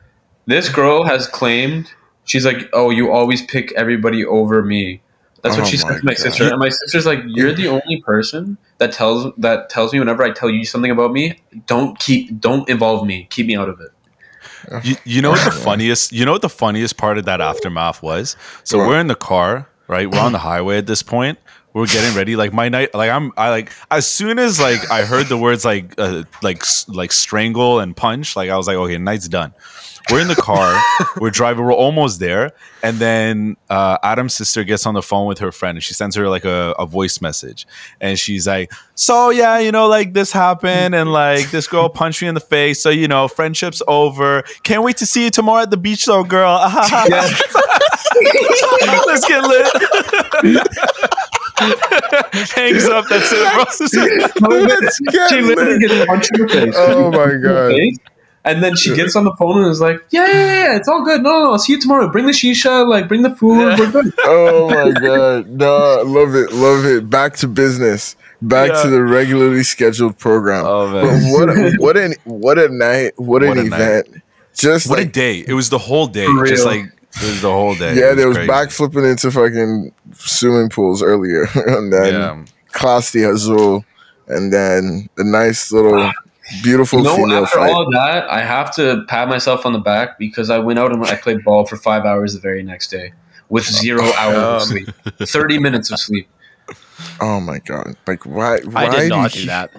[0.46, 1.90] this girl has claimed
[2.24, 5.00] she's like, "Oh, you always pick everybody over me."
[5.44, 6.18] That's what Oh she said to my God.
[6.18, 10.24] sister, and my sister's like, "You're the only person that tells that tells me whenever
[10.24, 13.80] I tell you something about me, don't keep, don't involve me, keep me out of
[13.80, 13.90] it."
[14.82, 18.02] You, you know what the funniest you know what the funniest part of that aftermath
[18.02, 18.36] was?
[18.64, 20.10] So we're in the car, right?
[20.10, 21.38] We're on the highway at this point.
[21.74, 22.36] We're getting ready.
[22.36, 25.64] Like my night, like I'm, I like as soon as like I heard the words
[25.64, 29.52] like uh, like like strangle and punch, like I was like, okay, night's done.
[30.10, 30.78] We're in the car.
[31.20, 31.64] we're driving.
[31.64, 35.76] We're almost there, and then uh, Adam's sister gets on the phone with her friend,
[35.78, 37.66] and she sends her like a, a voice message,
[38.00, 42.20] and she's like, "So yeah, you know, like this happened, and like this girl punched
[42.20, 42.82] me in the face.
[42.82, 44.42] So you know, friendship's over.
[44.62, 46.52] Can't wait to see you tomorrow at the beach, though, girl.
[49.06, 49.66] Let's get lit."
[52.54, 53.06] Hangs up.
[53.08, 54.50] That's it, bro.
[54.58, 56.74] Let's get She literally gets punched in the face.
[56.76, 57.72] Oh my god.
[58.44, 58.54] Face.
[58.54, 60.88] And then she gets on the phone and is like, yeah, yeah, yeah, yeah, it's
[60.88, 61.22] all good.
[61.22, 62.08] No, no, I'll see you tomorrow.
[62.10, 63.78] Bring the shisha, like, bring the food.
[63.78, 64.12] We're good.
[64.24, 65.48] Oh my god.
[65.48, 67.08] No, love it, love it.
[67.10, 68.16] Back to business.
[68.42, 68.82] Back Yeah.
[68.82, 70.64] to the regularly scheduled program.
[70.66, 71.32] Oh, man.
[71.32, 73.80] what a, what an what a night, what an What a night.
[73.80, 74.22] event.
[74.54, 75.44] Just What a day!
[75.48, 76.26] It was the whole day.
[76.26, 77.94] For Just like it was the whole day.
[77.96, 78.48] yeah, It there was crazy.
[78.48, 82.44] back flipping into fucking swimming pools earlier, and then Yeah.
[82.72, 83.84] Class de Azul,
[84.28, 86.12] and then a nice little
[86.62, 87.70] beautiful You know, female after fight.
[87.70, 91.04] all that, I have to pat myself on the back because I went out and
[91.04, 93.12] I played ball for five hours the very next day
[93.48, 94.88] with zero oh, hours of sleep,
[95.28, 96.28] thirty minutes of sleep.
[97.20, 97.96] oh my god!
[98.06, 98.60] Like why?
[98.60, 99.70] Why I did not you- do that.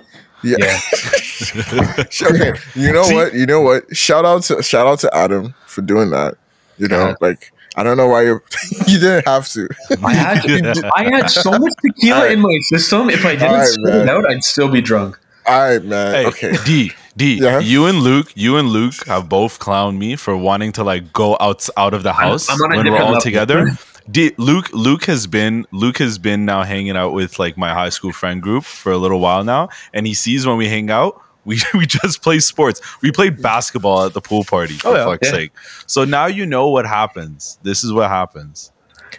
[0.44, 0.58] Yeah.
[0.60, 2.04] Yeah.
[2.30, 2.54] okay.
[2.76, 3.34] You know what?
[3.34, 3.96] You know what?
[3.96, 6.36] Shout out to shout out to Adam for doing that.
[6.78, 7.16] You know, Yeah.
[7.20, 8.42] like I don't know why you
[8.88, 9.68] you didn't have to.
[10.04, 10.46] I had,
[10.96, 12.32] I had so much tequila Alright.
[12.34, 13.10] in my system.
[13.10, 15.20] If I didn't Alright, spit it out, I'd still be drunk.
[15.48, 16.14] All right, man.
[16.14, 16.54] Hey, okay.
[16.66, 17.36] D D.
[17.42, 17.60] Yeah?
[17.60, 21.38] You and Luke, you and Luke have both clowned me for wanting to like go
[21.40, 23.22] out out of the house I'm on a when we're all level.
[23.22, 23.72] together.
[24.10, 27.90] D, Luke Luke has been Luke has been now hanging out with like my high
[27.90, 31.22] school friend group for a little while now, and he sees when we hang out,
[31.44, 32.82] We we just play sports.
[33.02, 34.74] We played basketball at the pool party.
[34.76, 35.06] For Oh, yeah.
[35.06, 35.34] fuck's Yeah.
[35.38, 35.52] sake.
[35.86, 37.60] So now you know what happens.
[37.64, 38.72] This is what happens.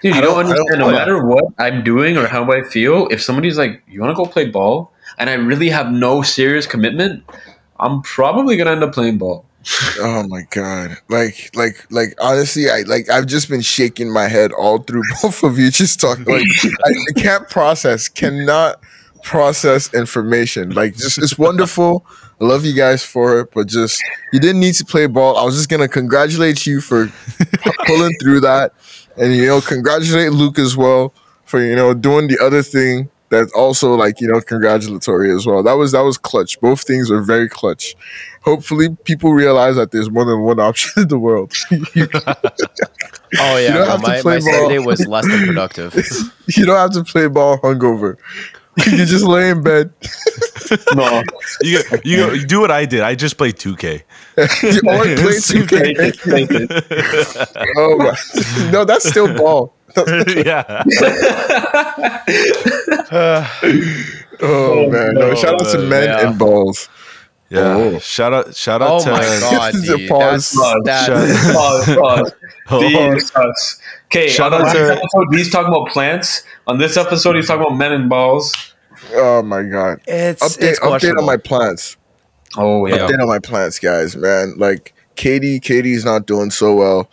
[0.02, 0.82] Dude, I you don't, don't- I don't- understand.
[0.82, 4.10] oh, no matter what I'm doing or how I feel, if somebody's like, "You want
[4.16, 7.24] to go play ball," and I really have no serious commitment,
[7.78, 9.46] I'm probably gonna end up playing ball.
[9.98, 10.96] Oh my god!
[11.08, 12.14] Like, like, like.
[12.20, 13.10] Honestly, I like.
[13.10, 15.70] I've just been shaking my head all through both of you.
[15.70, 16.24] Just talking.
[16.24, 18.08] Like, I, I can't process.
[18.08, 18.80] Cannot
[19.24, 20.70] process information.
[20.70, 22.06] Like, just it's wonderful.
[22.40, 24.00] I love you guys for it, but just
[24.32, 25.36] you didn't need to play ball.
[25.36, 27.08] I was just gonna congratulate you for
[27.86, 28.72] pulling through that,
[29.16, 31.12] and you know, congratulate Luke as well
[31.44, 33.10] for you know doing the other thing.
[33.36, 35.62] That's also like you know congratulatory as well.
[35.62, 36.58] That was that was clutch.
[36.60, 37.94] Both things were very clutch.
[38.42, 41.52] Hopefully, people realize that there's more than one option in the world.
[43.38, 44.40] Oh yeah, don't bro, my, my ball.
[44.40, 45.94] Sunday was less than productive.
[46.46, 48.16] you don't have to play ball hungover.
[48.86, 49.92] You just lay in bed.
[50.94, 51.22] No,
[51.60, 53.00] You, you you do what I did.
[53.00, 54.02] I just played 2K.
[54.38, 55.96] or play 2K.
[56.22, 58.70] Take Oh my.
[58.70, 59.75] No, that's still ball.
[60.44, 60.82] yeah.
[64.38, 65.14] Oh, oh man.
[65.14, 66.28] No, Oh, shout out to men yeah.
[66.28, 66.88] and balls.
[67.48, 67.60] Yeah.
[67.74, 67.98] Oh.
[68.00, 70.08] Shout out shout out Oh to my god, This is a dude.
[70.10, 70.52] pause.
[70.84, 72.32] That's, Shut- that's, pause, pause.
[72.70, 73.52] Oh,
[74.06, 76.42] Okay, Shout on the out to- episode, he's talking about plants.
[76.66, 78.52] On this episode, he's talking about men and balls.
[79.14, 80.00] Oh my god.
[80.06, 81.96] it's, Update it's update on my plants.
[82.56, 82.98] Oh yeah.
[82.98, 84.54] Update on my plants, guys, man.
[84.58, 87.08] Like Katie, Katie's not doing so well.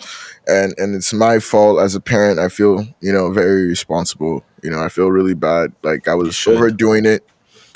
[0.47, 2.39] And and it's my fault as a parent.
[2.39, 4.43] I feel, you know, very responsible.
[4.61, 5.73] You know, I feel really bad.
[5.83, 7.25] Like I was overdoing it.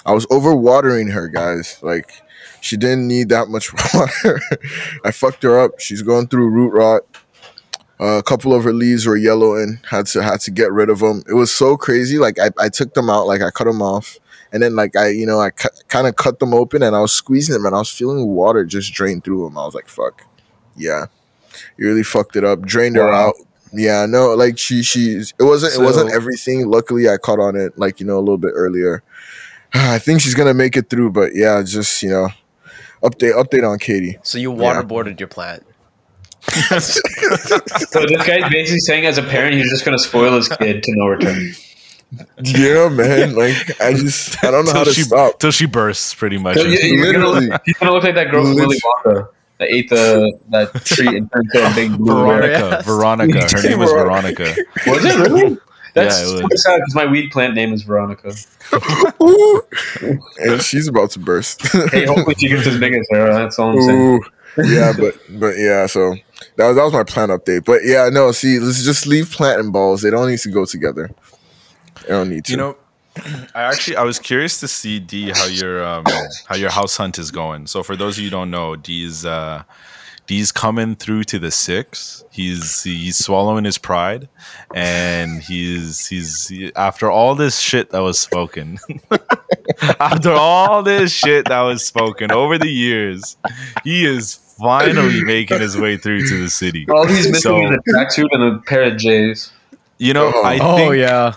[0.05, 1.79] I was overwatering her, guys.
[1.81, 2.11] Like
[2.61, 4.41] she didn't need that much water.
[5.05, 5.79] I fucked her up.
[5.79, 7.03] She's going through root rot.
[7.99, 9.79] Uh, a couple of her leaves were yellowing.
[9.89, 11.23] Had to had to get rid of them.
[11.27, 12.19] It was so crazy.
[12.19, 13.25] Like I, I took them out.
[13.27, 14.19] Like I cut them off,
[14.51, 16.99] and then like I you know I cut, kind of cut them open, and I
[16.99, 19.57] was squeezing them, and I was feeling water just drain through them.
[19.57, 20.21] I was like, fuck,
[20.75, 21.05] yeah,
[21.77, 22.61] you really fucked it up.
[22.61, 23.35] Drained her out.
[23.73, 26.67] Yeah, no, like she she's it wasn't it wasn't everything.
[26.67, 29.03] Luckily, I caught on it like you know a little bit earlier.
[29.73, 32.29] I think she's gonna make it through, but yeah, just you know,
[33.03, 34.17] update update on Katie.
[34.23, 34.59] so you Yeah.
[34.81, 35.63] waterboarded your plant.
[36.79, 40.91] So this guy's basically saying, as a parent, he's just gonna spoil his kid to
[40.95, 41.51] no return.
[42.41, 43.35] Yeah, man.
[43.35, 45.39] Like I just I don't know how till to she stop.
[45.39, 46.55] till she bursts pretty much.
[46.57, 47.47] So you- you're gonna Literally.
[47.47, 49.27] look, he's gonna look like that girl from Willy Wonka
[49.59, 52.13] that ate the that treat and turned into a big blue.
[52.13, 52.85] Veronica, Yes.
[52.85, 53.39] Veronica.
[53.57, 54.55] Her name was Veronica.
[54.87, 55.57] Was it really?
[55.93, 56.63] That's Yeah, it was.
[56.63, 58.31] sad because my weed plant name is Veronica.
[59.21, 59.61] Ooh.
[60.39, 61.61] and she's about to burst.
[61.91, 63.33] Hey, hopefully she gets as big as her.
[63.33, 63.99] That's all I'm saying.
[63.99, 64.63] Ooh.
[64.63, 66.15] yeah, but but yeah, so
[66.57, 67.65] that was that was my plant update.
[67.65, 70.01] But yeah, no, see, let's just leave plant and balls.
[70.03, 71.09] They don't need to go together.
[72.03, 72.51] They don't need to.
[72.51, 72.77] You know,
[73.55, 76.03] I actually I was curious to see D how your um
[76.47, 77.67] how your house hunt is going.
[77.67, 79.63] So for those of you who don't know, D's uh
[80.27, 82.23] D's coming through to the six.
[82.31, 84.27] He's he's swallowing his pride,
[84.75, 88.77] and he's he's he- after all this shit that was spoken.
[89.99, 93.37] after all this shit that was spoken over the years,
[93.83, 96.85] he is finally making his way through to the city.
[96.89, 99.51] All he's missing So- is a tracksuit and a pair of J's.
[99.99, 100.43] You know, Oh.
[100.43, 101.33] I Oh yeah.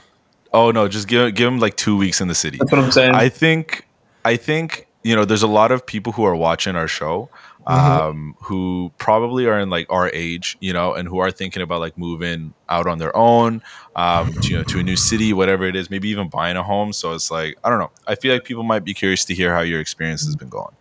[0.52, 2.58] Oh no, just give give him like two weeks in the city.
[2.58, 3.14] That's what I'm saying.
[3.14, 3.86] I think
[4.24, 7.28] I think you know there's a lot of people who are watching our show
[7.66, 8.00] Mm-hmm.
[8.10, 11.78] um who probably are in like our age you know and who are thinking about
[11.80, 13.60] like moving out on their own
[13.96, 16.62] um to, you know to a new city whatever it is maybe even buying a
[16.62, 19.34] home so it's like i don't know i feel like people might be curious to
[19.34, 20.74] hear how your experience has been going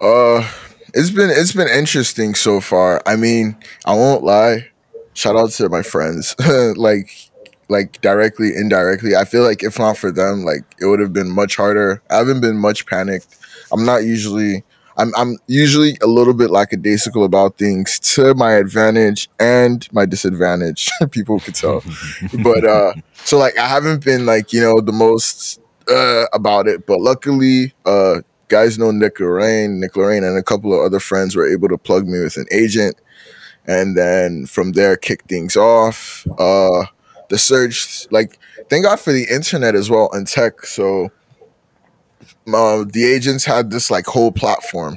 [0.00, 0.48] Uh,
[0.94, 3.02] it's been it's been interesting so far.
[3.06, 4.68] I mean, I won't lie.
[5.12, 6.34] Shout out to my friends,
[6.76, 7.30] like
[7.68, 9.16] like directly, indirectly.
[9.16, 12.02] I feel like if not for them, like it would have been much harder.
[12.10, 13.36] I haven't been much panicked.
[13.72, 14.64] I'm not usually.
[14.96, 20.88] I'm I'm usually a little bit lackadaisical about things to my advantage and my disadvantage.
[21.10, 21.82] People could tell,
[22.44, 26.86] but uh, so like I haven't been like you know the most uh about it,
[26.86, 31.34] but luckily uh guys know Nick Lorraine, Nick Lorraine, and a couple of other friends
[31.34, 32.96] were able to plug me with an agent,
[33.66, 36.24] and then from there kick things off.
[36.38, 36.84] Uh,
[37.30, 40.66] the search, like, thank God for the internet as well and tech.
[40.66, 41.10] So,
[42.52, 44.96] uh, the agents had this like whole platform,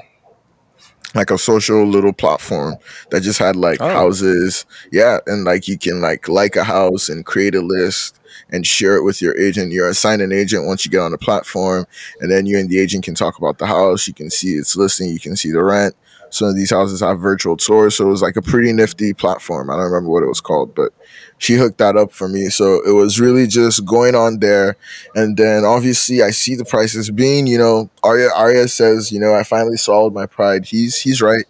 [1.16, 2.76] like a social little platform
[3.12, 3.88] that just had like Oh.
[3.90, 8.16] houses, yeah, and like you can like like a house and create a list.
[8.52, 9.72] and share it with your agent.
[9.74, 11.86] You're assigned an agent once you get on the platform,
[12.22, 14.08] and then you and the agent can talk about the house.
[14.08, 15.96] You can see its listing, you can see the rent.
[16.30, 19.70] Some of these houses have virtual tours, so it was like a pretty nifty platform.
[19.70, 20.94] I don't remember what it was called, but
[21.38, 22.46] she hooked that up for me.
[22.46, 24.76] So it was really just going on there.
[25.16, 29.36] And then obviously I see the prices being, you know, Arya Arya says, you know,
[29.36, 30.66] I finally swallowed my pride.
[30.66, 31.46] He's he's right.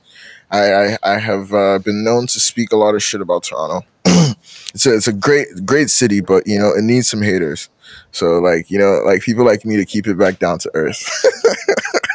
[0.52, 3.86] I I, I have uh, been known to speak a lot of shit about Toronto.
[4.74, 7.70] it's a it's a great great city, but you know, it needs some haters.
[8.12, 11.08] So like, you know, like people like me to keep it back down to earth.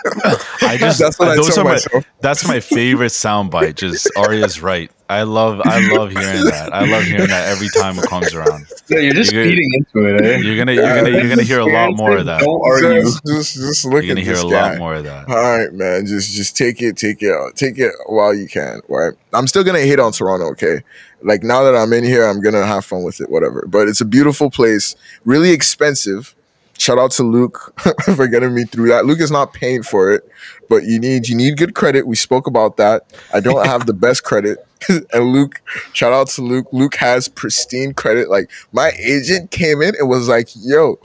[0.72, 2.04] I just That's what those tell are my myself.
[2.20, 3.74] that's my favorite soundbite.
[3.76, 4.90] Just Arya's right.
[5.08, 6.70] I love I love hearing that.
[6.72, 8.66] I love hearing that every time it comes around.
[8.88, 10.24] Yeah, you're just You're- feeding into it.
[10.24, 10.36] Eh?
[10.38, 12.40] You're gonna you're gonna you're gonna hear a lot more of that.
[12.40, 13.02] Don't argue.
[13.02, 14.70] Just, just, just look You're gonna at hear a guy.
[14.70, 15.28] lot more of that.
[15.28, 16.06] All right, man.
[16.06, 18.80] Just just take it, take it, take it while you can.
[18.88, 19.12] Right.
[19.34, 20.46] I'm still gonna hate on Toronto.
[20.52, 20.82] Okay.
[21.22, 23.28] Like now that I'm in here, I'm gonna have fun with it.
[23.30, 23.66] Whatever.
[23.68, 24.96] But it's a beautiful place.
[25.26, 26.34] Really expensive.
[26.78, 27.74] Shout out to Luke
[28.16, 29.06] for getting me through that.
[29.06, 30.28] Luke is not paying for it,
[30.68, 32.06] but you need you need good credit.
[32.06, 33.02] We spoke about that.
[33.32, 34.66] I don't have the best credit.
[35.12, 35.60] and Luke,
[35.92, 36.66] shout out to Luke.
[36.72, 38.28] Luke has pristine credit.
[38.28, 40.98] Like my agent came in and was like, "Yo,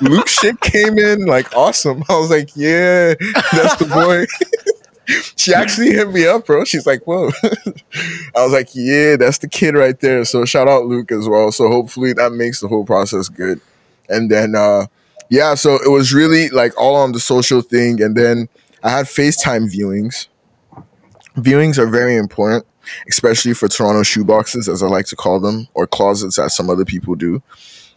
[0.00, 3.14] Luke shit came in like awesome." I was like, "Yeah,
[3.52, 4.26] that's the boy."
[5.36, 6.64] she actually hit me up, bro.
[6.64, 7.30] She's like, "Whoa."
[8.34, 11.52] I was like, "Yeah, that's the kid right there." So shout out Luke as well.
[11.52, 13.60] So hopefully that makes the whole process good.
[14.12, 14.86] And then uh
[15.30, 18.48] yeah, so it was really like all on the social thing and then
[18.82, 20.26] I had FaceTime viewings.
[21.36, 22.66] Viewings are very important,
[23.08, 26.84] especially for Toronto shoeboxes, as I like to call them, or closets, as some other
[26.84, 27.42] people do.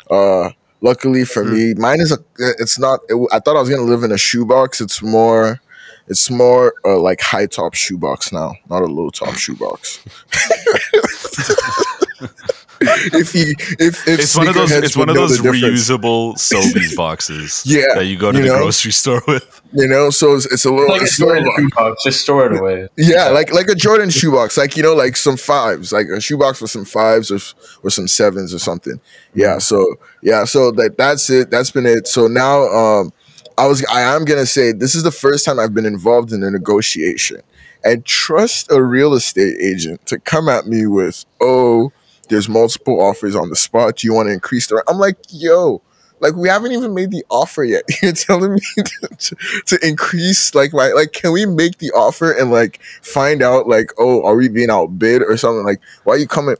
[0.09, 0.51] Uh,
[0.81, 2.19] luckily for me, mine is a.
[2.37, 3.01] It's not.
[3.09, 4.79] It, I thought I was gonna live in a shoebox.
[4.79, 5.59] It's more.
[6.07, 9.99] It's more uh, like high top shoebox now, not a low top shoebox.
[13.13, 17.63] if you, if, if It's one of those it's one of those reusable Sobeys boxes.
[17.65, 18.57] Yeah, That you go to you the know?
[18.59, 19.61] grocery store with.
[19.73, 20.09] you know.
[20.09, 20.89] So it's, it's a little.
[20.89, 22.87] Like a it's a Jordan shoebox, just store it away.
[22.97, 26.61] Yeah, like like a Jordan shoebox, like you know, like some fives, like a shoebox
[26.61, 27.39] with some fives or
[27.83, 28.99] or some sevens or something.
[29.33, 29.85] Yeah, so
[30.21, 31.49] yeah, so that that's it.
[31.51, 32.07] That's been it.
[32.07, 33.11] So now, um,
[33.57, 36.43] I was I am gonna say this is the first time I've been involved in
[36.43, 37.41] a negotiation,
[37.83, 41.91] and trust a real estate agent to come at me with, oh,
[42.29, 43.97] there's multiple offers on the spot.
[43.97, 44.75] Do you want to increase the?
[44.75, 45.81] rent?" I'm like, yo.
[46.21, 47.83] Like we haven't even made the offer yet.
[48.01, 48.61] You're telling me
[49.19, 49.35] to,
[49.65, 53.91] to increase like my like can we make the offer and like find out like
[53.97, 56.55] oh are we being outbid or something like why are you coming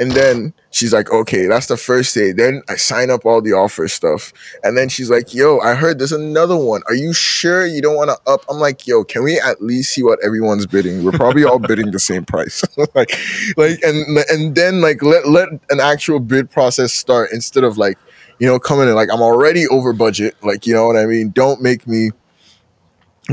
[0.00, 2.32] and then she's like okay that's the first day.
[2.32, 4.32] Then i sign up all the offer stuff.
[4.62, 6.82] And then she's like yo i heard there's another one.
[6.86, 8.42] Are you sure you don't want to up?
[8.50, 11.02] I'm like yo can we at least see what everyone's bidding?
[11.04, 12.62] We're probably all bidding the same price.
[12.94, 13.18] Like
[13.56, 17.98] like and and then like let let an actual bid process start instead of like
[18.38, 21.30] you know coming in like i'm already over budget like you know what i mean?
[21.30, 22.10] Don't make me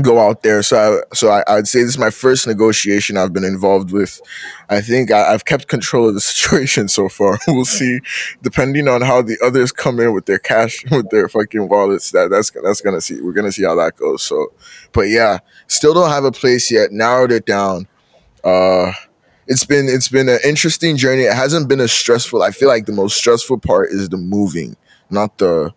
[0.02, 0.62] go out there.
[0.62, 4.20] So, I, so I, I'd say this is my first negotiation I've been involved with.
[4.68, 7.38] I think I, I've kept control of the situation so far.
[7.48, 8.00] we'll see,
[8.42, 12.10] depending on how the others come in with their cash, with their fucking wallets.
[12.10, 13.20] That that's that's gonna see.
[13.20, 14.22] We're gonna see how that goes.
[14.22, 14.52] So,
[14.92, 16.90] but yeah, still don't have a place yet.
[16.92, 17.86] Narrowed it down.
[18.42, 18.92] Uh,
[19.46, 21.22] it's been it's been an interesting journey.
[21.22, 22.42] It hasn't been as stressful.
[22.42, 24.76] I feel like the most stressful part is the moving,
[25.10, 25.72] not the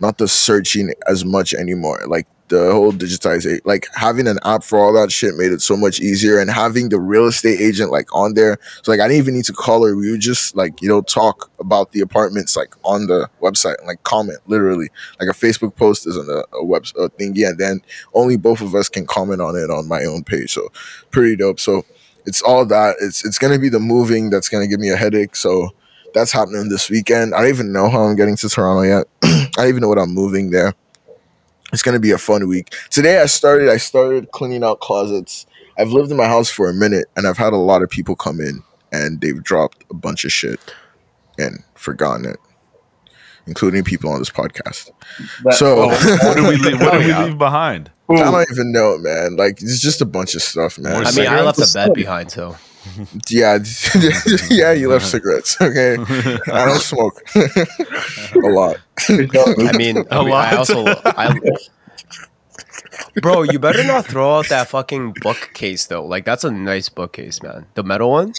[0.00, 2.02] not the searching as much anymore.
[2.06, 5.74] Like the whole digitization, like having an app for all that shit made it so
[5.74, 8.58] much easier, and having the real estate agent like on there.
[8.82, 9.96] So like I didn't even need to call her.
[9.96, 13.86] We would just like you know talk about the apartments like on the website, and,
[13.86, 17.58] like comment literally like a Facebook post is on a, a web a thingy, and
[17.58, 17.80] then
[18.12, 20.52] only both of us can comment on it on my own page.
[20.52, 20.68] So
[21.10, 21.58] pretty dope.
[21.58, 21.86] So
[22.26, 22.96] it's all that.
[23.00, 25.36] It's it's gonna be the moving that's gonna give me a headache.
[25.36, 25.70] So
[26.12, 27.34] that's happening this weekend.
[27.34, 29.06] I don't even know how I'm getting to Toronto yet.
[29.22, 30.74] I don't even know what I'm moving there.
[31.72, 32.74] It's gonna be a fun week.
[32.90, 35.46] Today I started I started cleaning out closets.
[35.78, 38.14] I've lived in my house for a minute and I've had a lot of people
[38.14, 40.60] come in and they've dropped a bunch of shit
[41.38, 42.36] and forgotten it.
[43.46, 44.90] Including people on this podcast.
[45.44, 47.90] That- So- oh, What did we leave, what did we leave behind?
[48.10, 49.36] ooh, I don't even know, man.
[49.36, 51.06] Like it's just a bunch of stuff, man.
[51.06, 52.54] I mean, I left the bed behind too.
[53.28, 53.58] Yeah,
[54.50, 55.56] yeah, you left cigarettes.
[55.60, 55.94] Okay,
[56.52, 58.76] I don't smoke a lot.
[59.08, 60.54] I mean, A I, mean, I lot.
[60.54, 61.38] also, I,
[63.20, 66.04] bro, you better not throw out that fucking bookcase though.
[66.04, 67.66] Like that's a nice bookcase, man.
[67.74, 68.32] The metal one.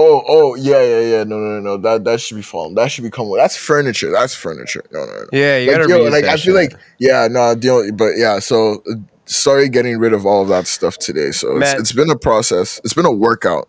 [0.00, 1.24] Oh, oh, yeah, yeah, yeah.
[1.24, 1.76] No, no, no, no.
[1.76, 2.74] That that should be fallen.
[2.76, 3.32] That should become.
[3.36, 4.12] That's furniture.
[4.12, 4.84] That's furniture.
[4.92, 5.26] No, no, no.
[5.32, 6.54] Yeah, you Like, gotta yo, like that I feel shit.
[6.54, 7.90] like yeah, no, deal.
[7.92, 8.82] But yeah, so
[9.28, 11.30] sorry getting rid of all of that stuff today.
[11.30, 11.80] So it's, Man.
[11.80, 12.80] it's been a process.
[12.84, 13.68] It's been a workout.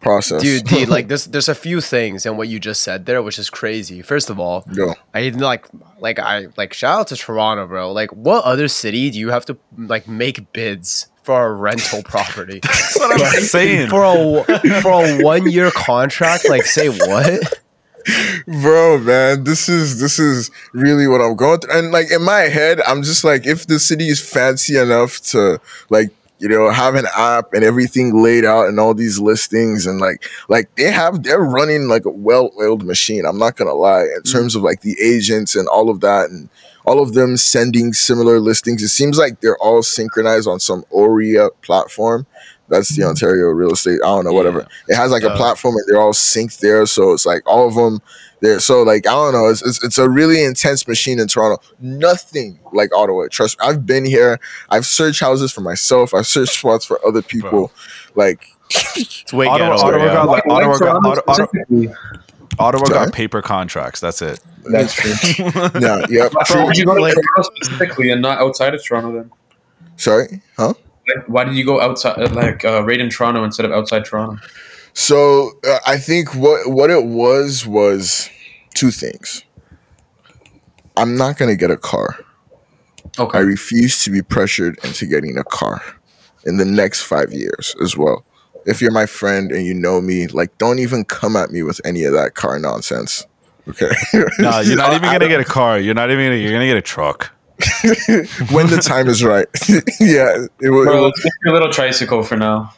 [0.00, 0.42] process.
[0.42, 3.38] Dude, dude, like there's there's a few things in what you just said there, which
[3.38, 4.02] is crazy.
[4.02, 4.94] First of all, Go.
[5.14, 5.66] I like
[5.98, 7.92] like I like shout out to Toronto, bro.
[7.92, 12.60] Like, what other city do you have to like make bids for a rental property
[12.62, 13.90] That's what I'm saying.
[13.90, 16.48] for a for a one year contract?
[16.48, 17.60] Like, say what?
[18.46, 21.78] Bro man this is this is really what i'm going through.
[21.78, 25.60] And like in my head i'm just like if the city is fancy enough to
[25.90, 30.00] like you know have an app and everything laid out and all these listings and
[30.00, 34.22] like like they have they're running like a well-oiled machine i'm not gonna lie in
[34.22, 34.32] mm.
[34.32, 36.48] terms of like the agents and all of that and
[36.88, 38.82] all of them sending similar listings.
[38.82, 42.26] It seems like they're all synchronized on some OREA platform
[42.68, 45.84] that's the ontario real estate i don't know whatever it has like a platform and
[45.88, 48.00] they're all synced there so it's like all of them
[48.40, 51.60] there so like i don't know it's, it's, it's a really intense machine in toronto
[51.80, 54.38] nothing like ottawa trust me i've been here
[54.70, 57.72] i've searched houses for myself i've searched spots for other people
[58.14, 60.12] like It's way Ottawa- ghetto, Ottawa yeah.
[60.12, 61.94] got like- Why- why Ottawa got- Ottawa- Ottawa-
[62.60, 64.00] Ottawa got paper contracts.
[64.00, 64.40] That's it.
[64.64, 65.12] That's true.
[65.80, 66.70] yeah yeah Why true.
[66.74, 69.30] you go to Like- Toronto specifically and not outside of Toronto then?
[69.96, 70.76] sorry huh Like,
[71.26, 74.40] why did you go outside, uh, like uh, right in Toronto instead of outside Toronto?
[74.94, 78.28] So uh, I think what what it was was
[78.74, 79.44] two things.
[80.96, 82.18] I'm not gonna get a car.
[83.18, 83.38] Okay.
[83.38, 85.82] I refuse to be pressured into getting a car
[86.44, 88.24] in the next five years as well.
[88.66, 91.80] If you're my friend and you know me, like don't even come at me with
[91.84, 93.26] any of that car nonsense.
[93.68, 93.90] Okay.
[94.38, 95.78] No, you're not even gonna get a car.
[95.78, 96.36] You're not even gonna.
[96.36, 97.32] You're gonna get a truck.
[98.52, 99.46] when the time is right.
[100.00, 100.46] yeah.
[100.60, 102.72] It will, it Bro, will let's get your little tricycle for now.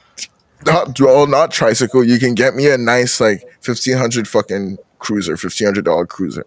[0.65, 2.03] not well, not tricycle.
[2.03, 6.47] You can get me a nice like fifteen hundred fucking cruiser, fifteen hundred dollar cruiser.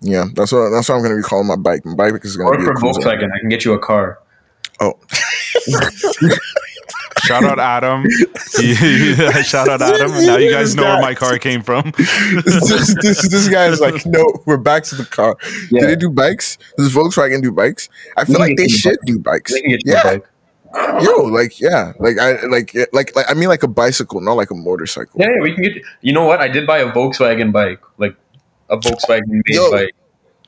[0.00, 1.84] Yeah, that's what that's what I'm gonna be calling my bike.
[1.84, 2.76] My bike is gonna be for a.
[2.76, 4.18] Volkswagen, I can get you a car.
[4.80, 4.98] Oh,
[7.26, 8.04] Shout out Adam.
[9.44, 10.10] Shout out Adam.
[10.24, 11.92] Now you guys know where my car came from.
[11.96, 15.36] this, this this guy is like, no, we're back to the car.
[15.70, 15.86] Do Yeah.
[15.86, 16.58] they do bikes?
[16.76, 17.88] Does Volkswagen do bikes?
[18.16, 19.06] I feel We like they get should bike.
[19.06, 19.52] do bikes.
[19.52, 20.20] They can get you a
[20.76, 24.32] Yeah, yo, like yeah, like I like like like I mean like a bicycle, not
[24.34, 25.20] like a motorcycle.
[25.20, 25.82] Yeah, yeah, we can get.
[26.02, 26.40] You know what?
[26.40, 28.16] I did buy a Volkswagen bike, like
[28.70, 29.70] a Volkswagen made Yo.
[29.70, 29.94] bike.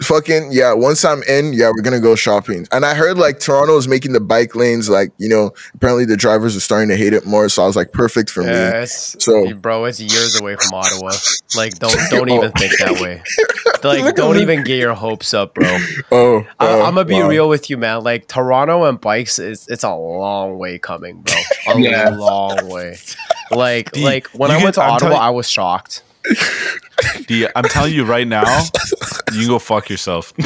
[0.02, 3.76] Fucking yeah once i'm in yeah we're gonna go shopping and i heard like toronto
[3.78, 7.14] is making the bike lanes like you know apparently the drivers are starting to hate
[7.14, 10.38] it more so i was like perfect for me Yeah, it's, So- bro, it's years
[10.38, 11.12] away from Ottawa.
[11.56, 12.36] Like, don't don't Oh.
[12.36, 13.22] even think that way.
[13.84, 15.64] Like, don't even get your hopes up, bro.
[15.68, 15.78] oh,
[16.10, 17.28] oh I, oh, I'm gonna be wow.
[17.28, 18.02] real with you, man.
[18.02, 21.34] Like Toronto and bikes is it's a long way coming, bro.
[21.68, 22.08] A Yeah.
[22.08, 22.96] long way.
[23.52, 26.02] Like Dude, like when I went to Ottawa, telling- I was shocked.
[27.26, 28.44] D, I'm telling you right now,
[29.32, 30.32] you can go fuck yourself.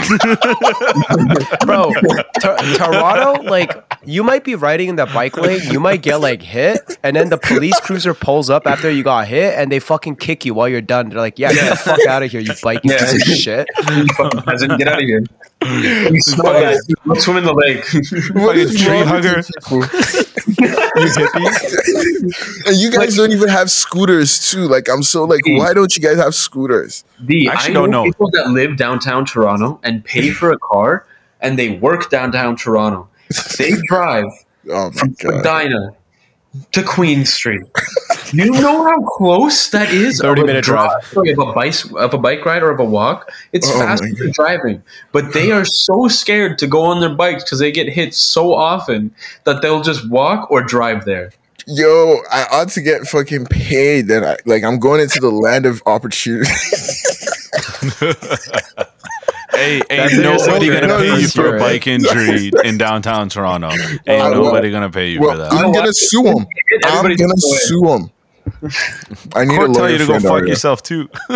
[1.65, 1.93] bro
[2.41, 3.71] Tor- toronto like
[4.05, 7.29] you might be riding in the bike lane you might get like hit and then
[7.29, 10.69] the police cruiser pulls up after you got hit and they fucking kick you while
[10.69, 12.99] you're done they're like yeah get the fuck out of here you biking Yeah.
[12.99, 15.23] piece of shit You fucking peasant, get out of here.
[15.63, 16.73] You swim,
[17.07, 17.85] you swim in the lake.
[18.35, 19.43] What Fucking is tree wrong hugger.
[20.57, 21.51] you people?
[22.67, 26.03] and you guys don't even have scooters too like i'm so like why don't you
[26.03, 27.05] guys have scooters
[27.49, 28.05] I I actually know, don't know.
[28.05, 31.07] people that live downtown Toronto and pay for a car,
[31.41, 33.09] and they work downtown Toronto.
[33.59, 34.25] They drive
[34.71, 35.91] oh from Medina
[36.73, 37.63] to Queen Street.
[38.33, 40.19] You know how close that is?
[40.21, 40.91] 30 of a minute drive.
[41.05, 43.31] sorry, Of a bike, of a bike ride or of a walk.
[43.53, 44.83] It's Oh faster than driving,
[45.13, 48.53] but they are so scared to go on their bikes because they get hit so
[48.53, 49.15] often
[49.45, 51.31] that they'll just walk or drive there.
[51.67, 55.67] Yo i ought to get fucking paid then I, like i'm going into the land
[55.67, 56.51] of opportunity
[59.53, 61.01] hey, That's ain't nobody gonna good.
[61.01, 63.71] pay you for a bike injury in downtown Toronto.
[64.07, 65.53] Ain't nobody gonna pay you well for that.
[65.53, 66.47] i'm gonna sue him
[66.85, 67.63] i'm gonna just go ahead.
[67.63, 68.11] sue him
[69.35, 71.09] i need Court a tell you to go fuck out yourself too.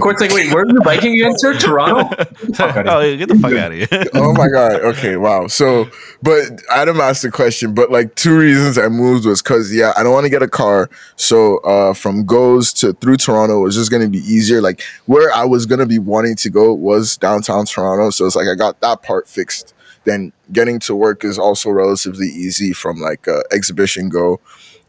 [0.00, 1.58] Court's like, wait, where are you biking again, sir?
[1.58, 2.04] Toronto?
[2.54, 4.04] Fuck outta oh, yeah, get the fuck out of here.
[4.14, 4.80] oh my god.
[4.82, 5.46] Okay wow.
[5.46, 5.88] So
[6.22, 10.02] but adam asked the question but like two reasons i moved was because yeah i
[10.02, 10.90] don't want to get a car.
[11.16, 14.60] So uh from goes to through toronto was just going to be easier.
[14.60, 18.10] Like where i was going to be wanting to go was downtown toronto.
[18.10, 19.74] So it's like i got that part fixed.
[20.04, 24.40] Then getting to work is also relatively easy from like uh, exhibition go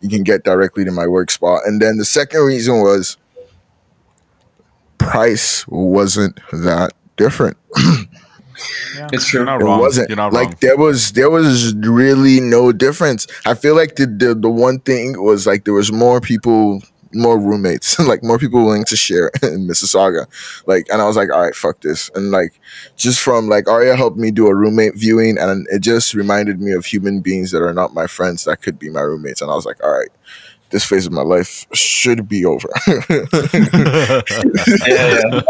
[0.01, 3.17] you can get directly to my work spot and then the second reason was
[4.97, 7.57] price wasn't that different
[9.11, 9.39] It's true.
[9.39, 9.79] You're not it wrong.
[9.79, 10.57] wasn't You're not like wrong.
[10.61, 15.21] there was there was really no difference i feel like the, the the one thing
[15.23, 16.81] was like there was more people
[17.13, 20.25] more roommates like more people willing to share in mississauga
[20.65, 22.59] like and i was like all right fuck this and like
[22.95, 26.71] just from like Arya helped me do a roommate viewing and it just reminded me
[26.71, 29.55] of human beings that are not my friends that could be my roommates and i
[29.55, 30.09] was like all right
[30.71, 32.67] this phase of my life should be over.
[32.87, 33.21] yeah, yeah.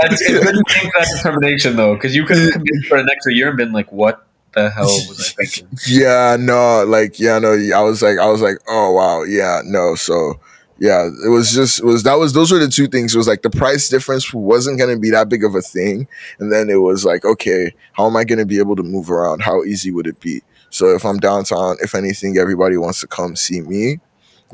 [0.04, 3.08] It's, it's good to take that determination though, because you could have committed for an
[3.12, 7.40] extra year and been like, "What the hell was I thinking?" yeah, no, like yeah,
[7.40, 10.40] no, I was like, I was like, oh wow, yeah, no, so
[10.82, 13.14] yeah, it was just it was that was those were the two things.
[13.14, 16.08] It was like the price difference wasn't going to be that big of a thing,
[16.40, 19.12] and then it was like, okay, how am I going to be able to move
[19.12, 19.44] around?
[19.44, 20.42] How easy would it be?
[20.72, 24.00] So if I'm downtown, if anything, everybody wants to come see me,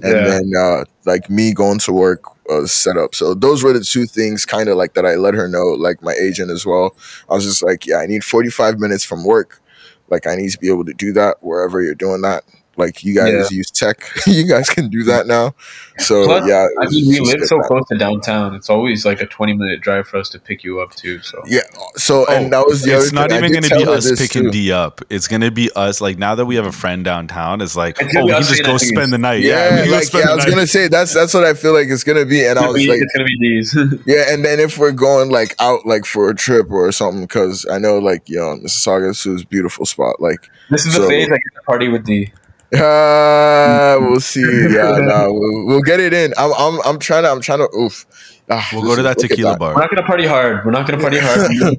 [0.03, 0.39] and Yeah.
[0.39, 3.15] then uh, like me going to work was set up.
[3.15, 5.05] So those were the two things, kind of like that.
[5.05, 6.95] I let her know, like my agent as well.
[7.29, 9.61] I was just like, yeah, I need 45 minutes from work.
[10.09, 12.43] Like I need to be able to do that wherever you're doing that.
[12.77, 15.55] Like you guys use tech, you guys can do that now.
[15.99, 17.65] So Plus, yeah, I mean, we live so that.
[17.67, 18.53] close to downtown.
[18.53, 21.19] It's always like a twenty-minute drive for us to pick you up too.
[21.21, 21.61] So Yeah.
[21.95, 23.39] So oh, and that was the Oh, it's other not thing.
[23.39, 24.51] Even going to be us picking too.
[24.51, 25.01] D up.
[25.09, 25.99] It's going to be us.
[26.01, 28.41] Like now that we have a friend downtown, it's like, It's oh, gonna we can
[28.43, 29.41] just go saying spend the night.
[29.41, 30.49] Yeah, Yeah, we can go like yeah, I was night.
[30.51, 32.75] gonna say that's that's what I feel like it's gonna be, and it's I was
[32.75, 33.75] be, like, it's gonna be these.
[34.05, 37.65] yeah, and then if we're going like out like for a trip or something, because
[37.71, 40.21] I know like you know Mississauga is a beautiful spot.
[40.21, 42.31] Like, this is So- the phase I get to party with D.
[42.73, 44.41] uh, we'll see.
[44.69, 46.33] Yeah, no, we'll, we'll get it in.
[46.37, 48.05] I'm I'm I'm trying to I'm trying to oof.
[48.49, 49.73] Ah, We'll go to that look at tequila We're bar.
[49.75, 50.63] not gonna party hard.
[50.65, 51.51] We're not gonna party hard.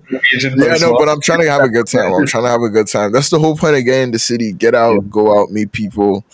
[0.56, 2.12] Yeah, no, but I'm trying to have a good time.
[2.12, 3.12] I'm trying to have a good time.
[3.12, 4.52] That's the whole point of getting in the city.
[4.52, 6.24] Get out, go out, meet people,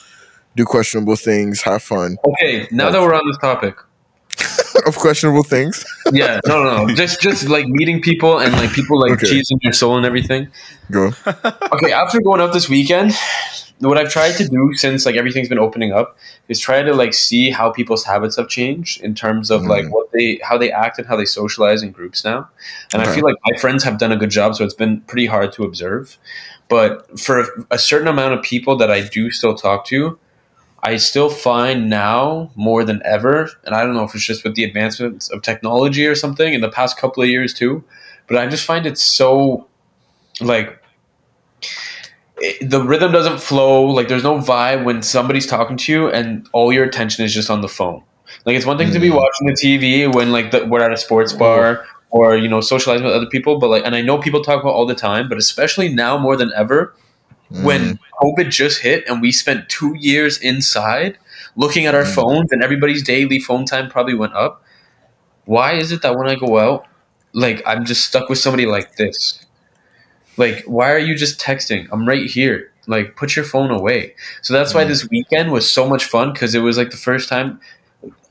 [0.57, 2.67] do questionable things, have fun okay.
[2.73, 3.77] Now that we're on this topic,
[4.87, 5.85] of questionable things.
[6.13, 9.27] yeah, no, no, no, just just like meeting people and like people like Okay.
[9.29, 10.49] cheesing your soul and everything.
[10.91, 11.13] Go.
[11.73, 13.13] Okay, after going out this weekend,
[13.81, 16.17] what I've tried to do since like everything's been opening up
[16.49, 19.91] is try to like see how people's habits have changed in terms of like Mm.
[19.91, 22.49] what they how they act and how they socialize in groups now.
[22.93, 25.27] And I feel like my friends have done a good job, so it's been pretty
[25.27, 26.17] hard to observe.
[26.69, 30.19] But for a certain amount of people that I do still talk to,
[30.83, 34.55] I still find now more than ever, and I don't know if it's just with
[34.55, 37.83] the advancements of technology or something in the past couple of years too,
[38.29, 39.67] but I just find it so
[40.41, 40.79] like
[42.39, 43.85] it, the rhythm doesn't flow.
[43.85, 47.51] Like there's no vibe when somebody's talking to you and all your attention is just
[47.51, 48.03] on the phone.
[48.45, 49.17] Like it's one thing to be Mm.
[49.17, 53.05] watching the TV when like the, we're at a sports bar or you know socializing
[53.05, 55.39] with other people, but like and I know people talk about all the time, but
[55.39, 56.95] especially now more than ever
[57.63, 61.19] when COVID just hit and we spent two years inside
[61.57, 62.15] looking at our Mm.
[62.15, 64.63] phones and everybody's daily phone time probably went up.
[65.45, 66.87] Why is it that when I go out,
[67.33, 69.45] like I'm just stuck with somebody like this?
[70.37, 71.87] Like, why are you just texting?
[71.93, 72.71] I'm right here.
[72.87, 74.15] Like, put your phone away.
[74.43, 74.89] So that's why Mm.
[74.89, 77.61] this weekend was so much fun because it was like the first time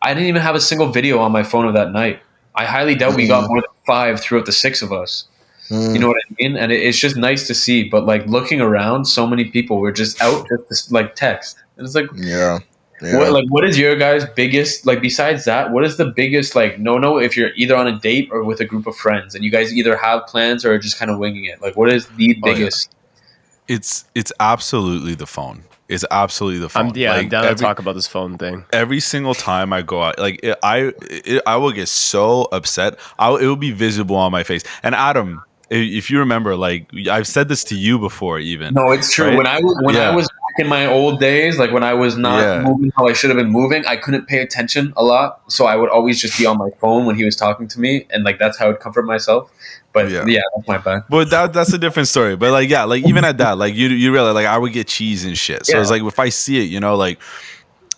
[0.01, 2.19] I didn't even have a single video on my phone of that night.
[2.55, 3.47] I highly doubt we got Mm.
[3.47, 5.25] more than five throughout the six of us.
[5.69, 5.93] Mm.
[5.93, 6.57] You know what I mean?
[6.57, 7.83] And it, it's just nice to see.
[7.89, 11.57] But like looking around, so many people were just out just to like text.
[11.77, 12.59] And it's like, yeah.
[13.03, 13.17] Yeah.
[13.17, 15.71] what like what is your guys' biggest like besides that?
[15.71, 18.59] What is the biggest like no no if you're either on a date or with
[18.61, 21.19] a group of friends and you guys either have plans or are just kind of
[21.19, 21.61] winging it?
[21.61, 22.53] Like what is the Oh, yeah.
[22.55, 22.95] biggest?
[23.67, 25.63] It's it's absolutely the phone.
[25.89, 26.87] It's absolutely the phone.
[26.89, 28.65] I'm yeah, I'm Like, down to talk about this phone thing.
[28.73, 32.97] every single time I go out, like it, I, it, I will get so upset.
[33.19, 34.63] I, it will be visible on my face.
[34.81, 38.73] And Adam, i- if you remember, like I've said this to you before, even.
[38.73, 39.27] No, it's true.
[39.27, 39.37] Right?
[39.37, 40.09] When I was when Yeah.
[40.11, 42.61] I was back in my old days, like when I was not Yeah.
[42.61, 45.41] moving how I should have been moving, I couldn't pay attention a lot.
[45.47, 48.05] So I would always just be on my phone when he was talking to me,
[48.11, 49.49] and like that's how I would comfort myself.
[49.93, 50.25] But Yeah.
[50.27, 51.03] yeah, that's my bad.
[51.09, 52.35] But that that's a different story.
[52.35, 54.87] But like yeah, like even at that, like you you realize like I would get
[54.87, 55.65] cheese and shit.
[55.65, 55.81] So Yeah.
[55.81, 57.19] it's like if I see it, you know, like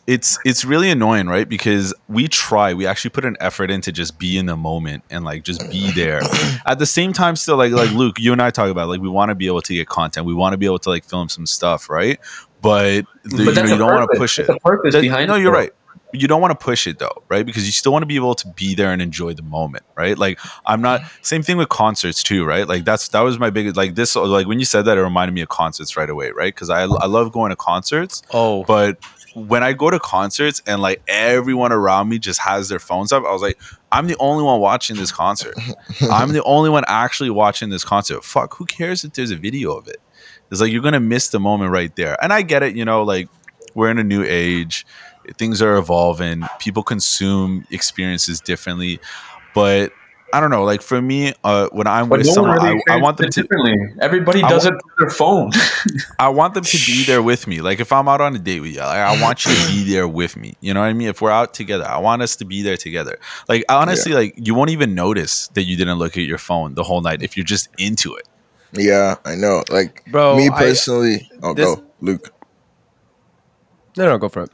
[0.07, 1.47] it's it's really annoying, right?
[1.49, 5.03] Because we try, we actually put an effort in to just be in the moment
[5.09, 6.21] and like just be there.
[6.65, 9.09] At the same time, still like like Luke, you and I talk about like we
[9.09, 11.29] want to be able to get content, we want to be able to like film
[11.29, 12.19] some stuff, right?
[12.61, 14.47] But, the, you know you don't want to push it.
[14.47, 15.57] That's the purpose That- behind no, you're though.
[15.59, 15.71] right.
[16.13, 17.45] You don't want to push it though, right?
[17.45, 20.17] Because you still want to be able to be there and enjoy the moment, right?
[20.17, 22.65] Like I'm not same thing with concerts too, right?
[22.65, 25.33] Like that's that was my biggest like this like when you said that it reminded
[25.33, 26.53] me of concerts right away, right?
[26.55, 28.97] Because I I love going to concerts, Oh, but
[29.35, 33.25] when I go to concerts and like everyone around me just has their phones up,
[33.25, 33.59] I was like,
[33.91, 35.55] I'm the only one watching this concert.
[36.09, 38.23] I'm the only one actually watching this concert.
[38.23, 39.97] Fuck, who cares if there's a video of it?
[40.49, 42.17] It's like you're gonna miss the moment right there.
[42.23, 43.27] And I get it, you know, like
[43.73, 44.85] we're in a new age,
[45.37, 49.01] things are evolving, people consume experiences differently.
[49.53, 49.91] But
[50.35, 52.95] I don't know, like for me, uh, when I'm But with no someone, really I,
[52.95, 54.01] I want them experiences to differently.
[54.01, 55.51] Everybody I does wa- it through their phone.
[56.19, 57.61] I want them to be there with me.
[57.61, 59.83] Like if I'm out on a date with you, like I want you to be
[59.91, 60.55] there with me.
[60.59, 61.07] You know what I mean?
[61.07, 63.17] If we're out together, I want us to be there together.
[63.47, 66.83] Like honestly, like you won't even notice that you didn't look at your phone the
[66.83, 68.27] whole night if you're just into it.
[68.73, 69.63] Yeah, I know.
[69.69, 71.29] Like Bro, me I- personally.
[71.43, 72.33] oh, this- go, Luke.
[73.97, 74.49] no, no, go for it.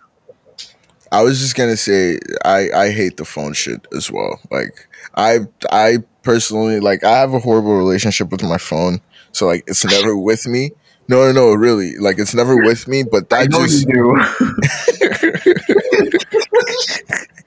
[1.12, 4.40] I was just gonna say I I hate the phone shit as well.
[4.50, 5.40] Like I
[5.72, 9.02] I personally like I have a horrible relationship with my phone,
[9.32, 10.72] so like it's never with me.
[11.08, 11.98] No, no, no, really.
[11.98, 14.16] Like it's never with me, but I that know just you do.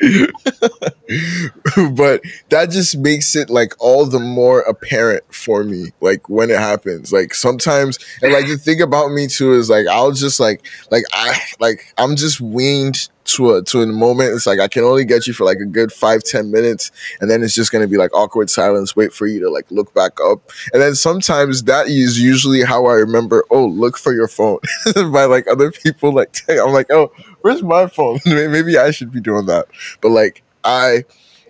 [1.94, 6.58] but that just makes it like all the more apparent for me like when it
[6.58, 10.66] happens like sometimes and like the thing about me too is like i'll just like
[10.90, 14.84] like i like i'm just weaned to a to a moment it's like i can
[14.84, 17.82] only get you for like a good five ten minutes and then it's just going
[17.82, 20.94] to be like awkward silence wait for you to like look back up and then
[20.94, 24.58] sometimes that is usually how i remember oh look for your phone
[25.12, 27.10] by like other people like i'm like oh
[27.40, 29.66] where's my phone maybe i should be doing that
[30.00, 31.04] but like I,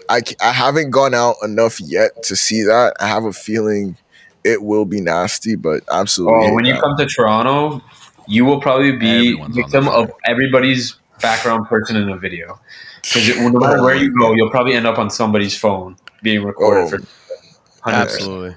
[0.08, 2.94] I I haven't gone out enough yet to see that.
[3.00, 3.96] I have a feeling
[4.44, 6.48] it will be nasty, but absolutely.
[6.48, 6.82] Oh, when you not.
[6.82, 7.82] come to Toronto,
[8.28, 12.60] you will probably be Everyone's victim of everybody's background person in a video.
[13.02, 16.84] Because no matter where you go, you'll probably end up on somebody's phone being recorded
[16.84, 16.88] Oh.
[16.88, 16.98] for
[17.90, 17.94] 100%.
[17.94, 18.56] Absolutely.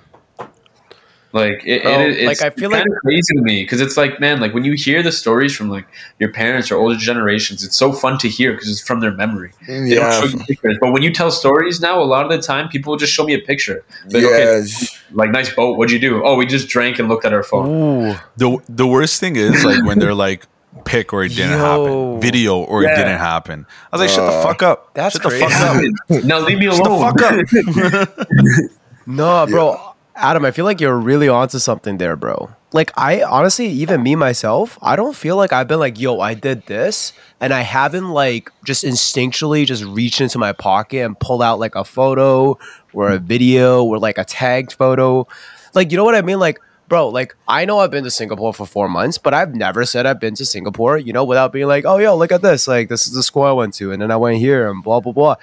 [1.33, 3.81] Like it, Bro, oh, it, it's like, I feel kind of crazy to me because
[3.81, 5.85] it's like man, like when you hear the stories from like
[6.19, 9.51] your parents or older generations, it's so fun to hear because it's from their memory.
[9.67, 12.31] They yeah, don't show you pictures, but when you tell stories now, a lot of
[12.31, 13.83] the time people will just show me a picture.
[14.05, 14.63] Like, yeah, okay,
[15.11, 15.77] like nice boat.
[15.77, 16.23] What'd you do?
[16.25, 17.67] Oh, we just drank and looked at our phone.
[17.67, 18.15] Ooh.
[18.37, 20.47] The the worst thing is like when they're like
[20.85, 21.57] pick or it didn't Yo.
[21.57, 23.65] happen, video or it didn't happen.
[23.91, 24.93] I was like, shut the Uh, fuck up.
[24.93, 25.45] that's shut the crazy.
[25.45, 25.75] fuck
[26.17, 26.23] up.
[26.25, 26.99] now leave me alone.
[27.01, 28.71] Shut the fuck up.
[29.05, 29.93] No, bro.
[30.15, 32.49] Adam, I feel like you're really onto something there, bro.
[32.73, 36.33] Like I honestly, even me myself, I don't feel like I've been like, yo, I
[36.33, 41.41] did this, and I haven't like just instinctually just reached into my pocket and pulled
[41.43, 42.57] out like a photo
[42.93, 45.25] or a video or like a tagged photo.
[45.73, 46.39] Like, you know what I mean?
[46.39, 49.85] Like, bro, like I know I've been to Singapore for four months, but I've never
[49.85, 52.67] said I've been to Singapore, you know, without being like, oh, yo, look at this.
[52.67, 54.99] Like, this is the school I went to, and then I went here and blah
[54.99, 55.35] blah blah.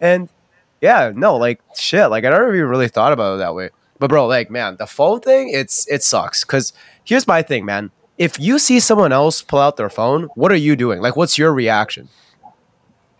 [0.00, 0.28] And
[0.80, 2.10] yeah, no, like shit.
[2.10, 3.70] Like I never even really thought about it that way.
[3.98, 6.44] But bro, like man, the phone thing, it's it sucks.
[6.44, 6.72] Cause
[7.04, 7.90] here's my thing, man.
[8.18, 11.00] If you see someone else pull out their phone, what are you doing?
[11.00, 12.08] Like, what's your reaction?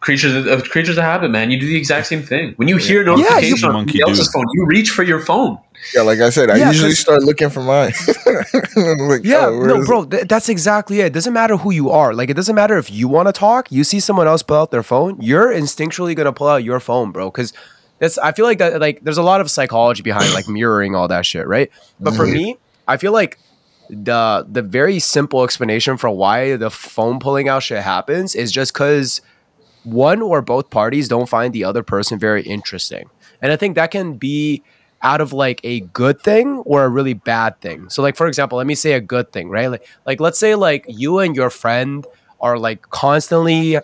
[0.07, 1.50] Creatures of, of creatures of habit, man.
[1.50, 2.54] You do the exact same thing.
[2.57, 5.20] When you hear a you- notification on Monkey somebody else's phone, you reach for your
[5.20, 5.59] phone.
[5.94, 6.02] yeah.
[6.11, 7.92] Like I said, I Yeah, usually 'cause- start looking for mine.
[9.11, 11.07] like, Yeah, oh, no, bro, th- that's exactly it.
[11.07, 12.14] It doesn't matter who you are.
[12.14, 13.70] Like, it doesn't matter if you want to talk.
[13.70, 17.12] You see someone else pull out their phone, you're instinctually gonna pull out your phone,
[17.12, 17.30] bro.
[17.30, 17.52] Because
[17.98, 18.16] that's.
[18.18, 18.80] I feel like that.
[18.80, 21.70] Like, there's a lot of psychology behind like mirroring all that shit, right?
[22.00, 22.32] But for Mhm.
[22.32, 23.38] me, I feel like
[23.90, 28.72] the the very simple explanation for why the phone pulling out shit happens is just
[28.72, 29.20] because
[29.87, 33.09] one or both parties don't find the other person very interesting.
[33.41, 34.62] And I think that can be
[35.03, 37.89] out of like a good thing or a really bad thing.
[37.89, 39.68] So like for example, let me say a good thing, right?
[39.68, 42.07] Like like let's say like you and your friend
[42.41, 43.78] are like constantly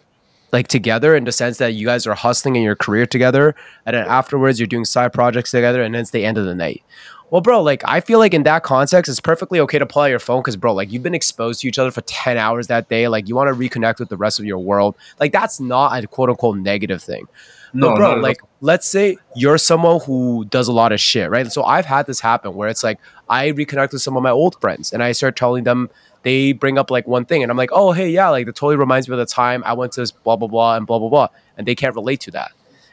[0.53, 3.55] like together in the sense that you guys are hustling in your career together
[3.87, 6.55] and then afterwards you're doing side projects together and then it's the end of the
[6.55, 6.83] night.
[7.33, 10.11] Well, bro, like I feel like in that context, it's perfectly okay to pull out
[10.11, 12.91] your phone because, bro, like you've been exposed to each other for 10 hours that
[12.91, 13.09] day.
[13.09, 14.97] Like you want to reconnect with the rest of your world.
[15.19, 17.27] Like that's not a quote unquote negative thing.
[17.73, 21.51] No, but bro, like let's say you're someone who does a lot of shit, right?
[21.51, 24.61] So I've had this happen where it's like I reconnect with some of my old
[24.61, 25.89] friends and I start telling them
[26.25, 28.77] they bring up like one thing and I'm like, oh hey, yeah, like that totally
[28.77, 31.09] reminds me of the time I went to this blah blah blah and blah blah
[31.09, 31.29] blah.
[31.57, 32.53] And they can't relate to that.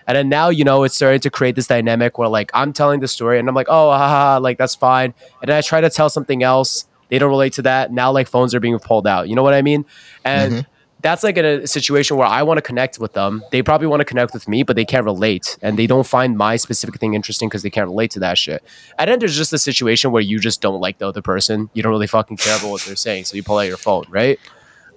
[0.09, 2.99] And then now, you know, it's starting to create this dynamic where like I'm telling
[2.99, 5.13] the story and I'm like, oh, haha, like that's fine.
[5.39, 6.87] And then I try to tell something else.
[7.09, 7.93] They don't relate to that.
[7.93, 9.29] Now, like phones are being pulled out.
[9.29, 9.85] You know what I mean?
[10.25, 10.65] And
[11.01, 13.43] that's like in a situation where I want to connect with them.
[13.51, 15.59] They probably want to connect with me, but they can't relate.
[15.61, 18.63] And they don't find my specific thing interesting because they can't relate to that shit.
[18.97, 21.69] And then there's just a situation where you just don't like the other person.
[21.73, 23.25] You don't really fucking care about what they're saying.
[23.25, 24.39] So you pull out your phone, right?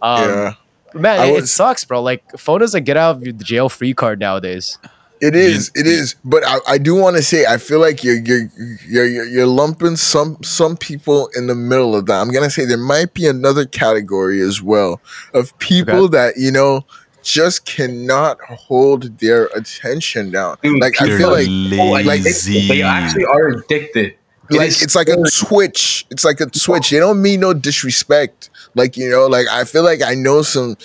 [0.00, 0.54] Um, yeah,
[0.94, 2.02] Man, it, it sucks, bro.
[2.02, 4.78] Like, phone is a get out of the jail free card nowadays.
[5.22, 5.70] It is.
[5.76, 6.16] It is.
[6.24, 8.50] But I, I do want to say, I feel like you're you're,
[8.88, 12.20] you're you're you're lumping some some people in the middle of that.
[12.20, 15.00] I'm gonna say there might be another category as well
[15.32, 16.84] of people that you know
[17.22, 20.58] just cannot hold their attention down.
[20.60, 22.66] Dude, Like I feel like like, lazy.
[22.66, 24.16] they actually are addicted.
[24.50, 26.04] Like is it's like a twitch.
[26.10, 26.90] It's like a twitch.
[26.90, 28.50] They don't mean no disrespect.
[28.74, 30.76] Like you know, like I feel like I know some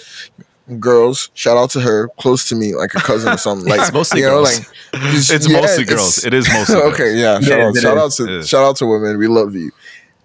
[0.79, 1.29] girls.
[1.33, 3.67] Shout out to her, close to me, like a cousin or something.
[3.69, 4.59] Like It's mostly you know, girls.
[4.59, 6.25] like It's yeah, mostly it's- girls.
[6.25, 6.93] It is mostly girls.
[6.93, 7.39] okay, yeah.
[7.39, 9.17] Shout It out, shout out to shout out to women.
[9.17, 9.71] We love you.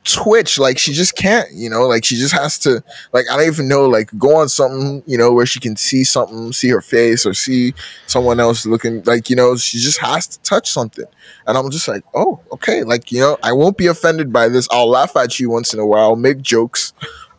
[0.04, 2.82] Twitch, like she just can't, you know, like she just has to,
[3.12, 6.02] like I don't even know, like go on something, you know, where she can see
[6.02, 7.72] something, see her face, or see
[8.08, 11.04] someone else looking, like you know, she just has to touch something,
[11.46, 14.66] and I'm just like, oh, okay, like you know, I won't be offended by this.
[14.72, 16.92] I'll laugh at you once in a while, make jokes,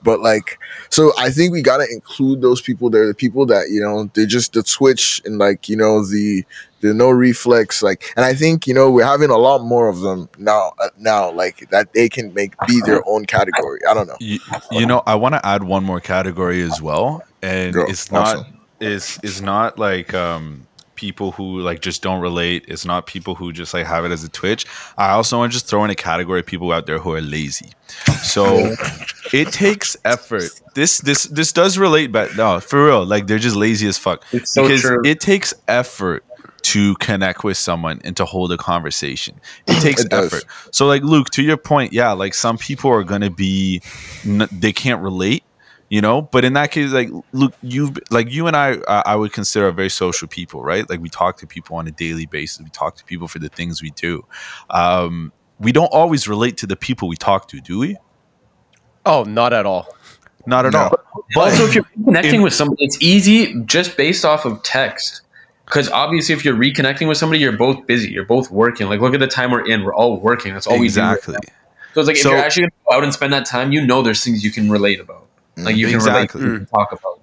[0.04, 2.90] But like, so I think we gotta include those people.
[2.90, 6.44] They're the people that you know they're just the Twitch and like you know the
[6.82, 10.02] the no reflex like, and I think you know we're having a lot more of
[10.02, 10.74] them now.
[10.80, 13.80] Uh, now like that they can make be their own category.
[13.90, 14.18] I don't know.
[14.20, 14.40] You,
[14.72, 17.86] you know, I want to add one more category as well, and Go.
[17.86, 18.60] it's not Awesome.
[18.82, 20.68] is is not like um
[21.04, 22.64] people who like just don't relate.
[22.70, 24.66] It's not people who just like have it as a twitch.
[24.98, 27.20] I also want to just throw in a category of people out there who are
[27.20, 27.72] lazy.
[28.22, 28.74] So
[29.34, 30.50] it takes effort.
[30.76, 34.24] This this this does relate, but no, for real, like they're just lazy as fuck.
[34.32, 35.02] It's so because true.
[35.04, 36.24] it takes effort
[36.62, 39.42] to connect with someone and to hold a conversation.
[39.68, 40.46] It takes It effort.
[40.72, 43.82] So like Luke, to your point, yeah, like some people are gonna be
[44.26, 45.44] n- they can't relate,
[45.94, 46.24] you know.
[46.24, 49.68] But in that case, like look you've like you and I, uh, I would consider
[49.68, 50.90] a very social people, right?
[50.90, 52.60] Like we talk to people on a daily basis.
[52.64, 54.26] We talk to people for the things we do.
[54.72, 57.98] Um, we don't always relate to the people we talk to, do we?
[59.06, 59.88] Oh, not at all.
[60.48, 60.80] Not at No.
[60.80, 60.98] all.
[61.38, 65.22] also, if you're connecting in- with somebody, it's easy just based off of text.
[65.66, 68.10] Because obviously, if you're reconnecting with somebody, you're both busy.
[68.12, 68.88] You're both working.
[68.90, 69.84] Like, look at the time we're in.
[69.84, 70.54] We're all working.
[70.54, 70.86] That's all we do.
[70.86, 71.36] exactly.
[71.94, 73.72] So it's like So- if you're actually going to go out and spend that time,
[73.72, 75.28] you know there's things you can relate about.
[75.58, 76.42] Mm, like you can Exactly.
[76.42, 77.20] relate, you can talk about.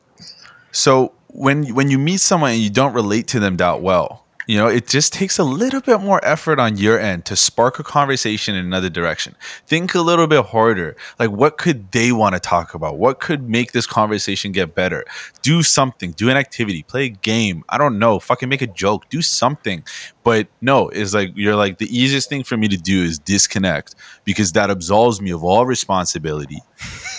[0.72, 4.57] So when when you meet someone and you don't relate to them that well, you
[4.57, 7.85] know, it just takes a little bit more effort on your end to spark a
[7.85, 9.37] conversation in another direction.
[9.66, 10.97] Think a little bit harder.
[11.20, 12.99] Like what could they want to talk about?
[12.99, 15.05] What could make this conversation get better?
[15.43, 17.64] Do something, do an activity, play a game.
[17.68, 19.85] I don't know, fucking make a joke, do something.
[20.23, 23.95] But no, it's like you're like the easiest thing for me to do is disconnect
[24.25, 26.61] because that absolves me of all responsibility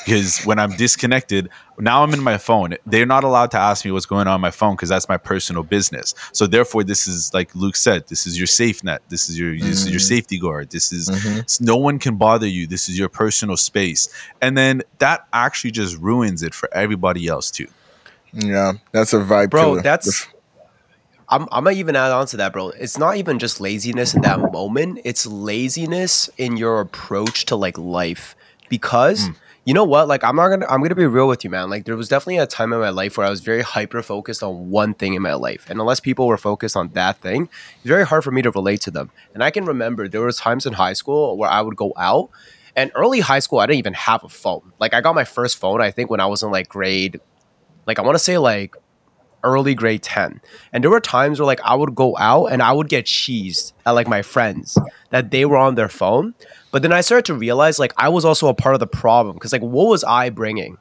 [0.05, 1.49] because when I'm disconnected,
[1.79, 2.75] now I'm in my phone.
[2.85, 5.17] They're not allowed to ask me what's going on, on my phone because that's my
[5.17, 6.13] personal business.
[6.31, 9.01] So therefore, this is like Luke said, this is your safe net.
[9.09, 10.15] This is your this is your mm-hmm.
[10.15, 10.69] safety guard.
[10.69, 11.39] This is mm-hmm.
[11.39, 12.67] s- no one can bother you.
[12.67, 14.09] This is your personal space,
[14.41, 17.67] and then that actually just ruins it for everybody else too.
[18.33, 19.81] Yeah, that's a vibe, bro killer.
[19.81, 20.27] that's
[21.31, 22.69] I'm, I'm gonna even add on to that bro.
[22.69, 24.99] It's not even just laziness in that moment.
[25.05, 28.35] It's laziness in your approach to like life.
[28.69, 29.35] Because mm.
[29.63, 30.09] you know what?
[30.09, 31.69] Like i'm not gonna i'm gonna be real with you man.
[31.69, 34.43] Like there was definitely a time in my life where i was very hyper focused
[34.43, 35.69] on one thing in my life.
[35.69, 38.81] And unless people were focused on that thing it's very hard for me to relate
[38.81, 39.09] to them.
[39.33, 42.29] And i can remember there was times in high school where i would go out.
[42.75, 44.73] And early high school i didn't even have a phone.
[44.79, 47.21] Like i got my first phone i think when i was in like grade
[47.87, 48.75] like i want to say like
[49.43, 50.41] early grade 10
[50.73, 53.73] and there were times where like i would go out and i would get cheesed
[53.85, 54.77] at like my friends
[55.09, 56.33] that they were on their phone.
[56.71, 59.35] But then i started to realize like i was also a part of the problem
[59.35, 60.77] because like what was i bringing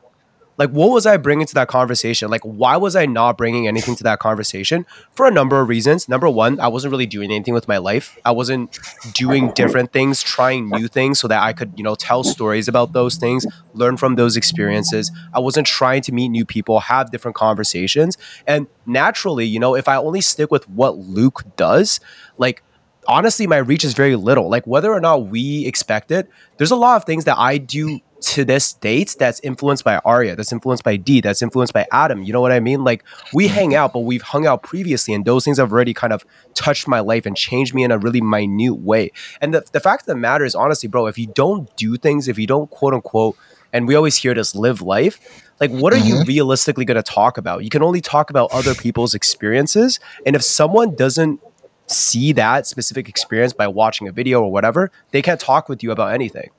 [0.60, 2.30] like what was i bringing to that conversation?
[2.30, 4.84] Like why was i not bringing anything to that conversation?
[5.12, 6.06] For a number of reasons.
[6.06, 8.18] Number one i wasn't really doing anything with my life.
[8.26, 8.78] I wasn't
[9.14, 12.92] doing different things trying new things so that i could you know tell stories about
[12.92, 15.10] those things learn from those experiences.
[15.32, 18.18] I wasn't trying to meet new people have different conversations.
[18.46, 22.00] And naturally you know if i only stick with what luke does
[22.36, 22.62] like
[23.08, 24.50] honestly my reach is very little.
[24.50, 28.00] Like whether or not we expect it there's a lot of things that i do
[28.20, 32.22] to this date that's influenced by Arya, that's influenced by D, that's influenced by Adam.
[32.22, 32.84] You know what I mean?
[32.84, 33.54] Like we mm-hmm.
[33.54, 36.86] hang out, but we've hung out previously, and those things have already kind of touched
[36.86, 39.10] my life and changed me in a really minute way.
[39.40, 42.28] And the, the fact of the matter is, honestly, bro, if you don't do things,
[42.28, 43.36] if you don't quote unquote,
[43.72, 46.28] and we always hear this live life, like what are you mm-hmm.
[46.28, 47.64] realistically going to talk about?
[47.64, 50.00] You can only talk about other people's experiences.
[50.26, 51.40] And if someone doesn't
[51.86, 55.90] see that specific experience by watching a video or whatever, they can't talk with you
[55.90, 56.50] about anything.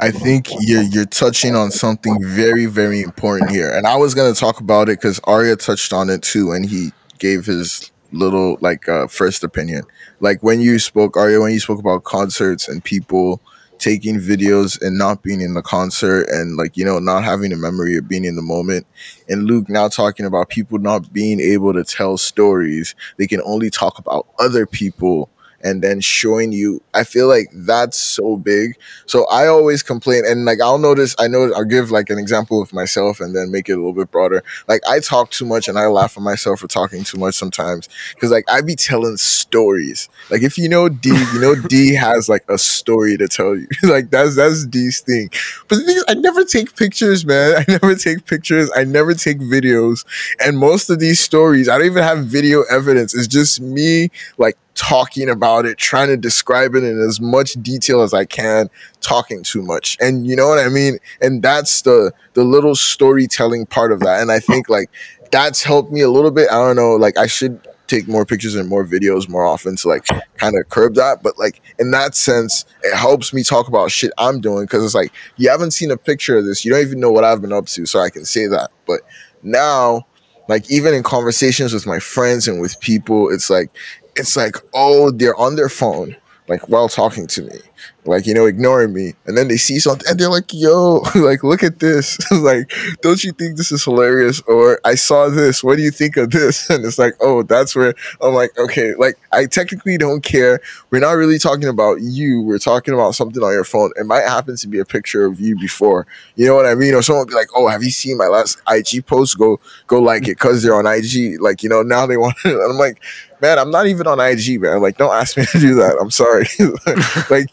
[0.00, 4.34] I think you're you're touching on something very very important here, and I was gonna
[4.34, 8.88] talk about it because Arya touched on it too, and he gave his little like
[8.88, 9.82] uh, first opinion.
[10.20, 13.42] Like when you spoke, Arya, when you spoke about concerts and people
[13.78, 17.56] taking videos and not being in the concert and like you know not having a
[17.56, 18.86] memory of being in the moment.
[19.28, 22.94] And luke now talking about people not being able to tell stories.
[23.18, 25.28] They can only talk about other people
[25.62, 28.76] and then showing you i feel like that's so big.
[29.06, 32.62] So i always complain and like i'll notice i know i'll give like an example
[32.62, 34.42] of myself and then make it a little bit broader.
[34.68, 37.88] Like i talk too much and i laugh at myself for talking too much sometimes
[38.14, 40.08] because like i be telling stories.
[40.30, 43.66] Like if you know d you know d has like a story to tell you.
[43.90, 45.30] Like that's that's d's thing.
[45.68, 47.56] But the thing is i never take pictures man.
[47.58, 48.70] I never take pictures.
[48.76, 50.04] I never take videos.
[50.44, 53.14] And most of these stories i don't even have video evidence.
[53.14, 58.00] It's just me like talking about it, trying to describe it in as much detail
[58.00, 58.70] as I can,
[59.02, 59.98] talking too much.
[60.00, 60.98] And you know what I mean?
[61.20, 64.22] And that's the the little storytelling part of that.
[64.22, 64.90] And I think like
[65.30, 66.48] that's helped me a little bit.
[66.50, 69.88] I don't know, like I should take more pictures and more videos more often to
[69.88, 70.06] like
[70.38, 71.22] kind of curb that.
[71.22, 74.94] But like in that sense, it helps me talk about shit I'm doing because it's
[74.94, 77.52] like you haven't seen a picture of this, you don't even know what I've been
[77.52, 78.70] up to, so I can say that.
[78.86, 79.02] But
[79.42, 80.06] now,
[80.48, 83.70] like even in conversations with my friends and with people, it's like
[84.16, 86.16] it's like oh they're on their phone
[86.50, 87.58] like while talking to me.
[88.04, 89.14] Like you know ignoring me.
[89.26, 92.18] And then they see something and they're like yo like look at this.
[92.40, 94.40] Like don't you think this is hilarious?
[94.42, 95.62] Or i saw this.
[95.62, 96.68] What do you think of this?
[96.70, 98.94] And it's like oh that's where i'm like okay.
[98.94, 100.60] Like i technically don't care.
[100.90, 102.42] We're not really talking about you.
[102.42, 103.92] We're talking about something on your phone.
[103.96, 106.04] It might happen to be a picture of you before.
[106.34, 106.94] You know what i mean?
[106.94, 109.38] Or someone be like oh have you seen my last ig post?
[109.38, 112.58] Go go like it because they're on ig like you know now they want it
[112.68, 113.00] i'm like
[113.40, 116.10] man i'm not even on ig man like don't ask me to do that i'm
[116.10, 116.46] sorry
[117.30, 117.46] like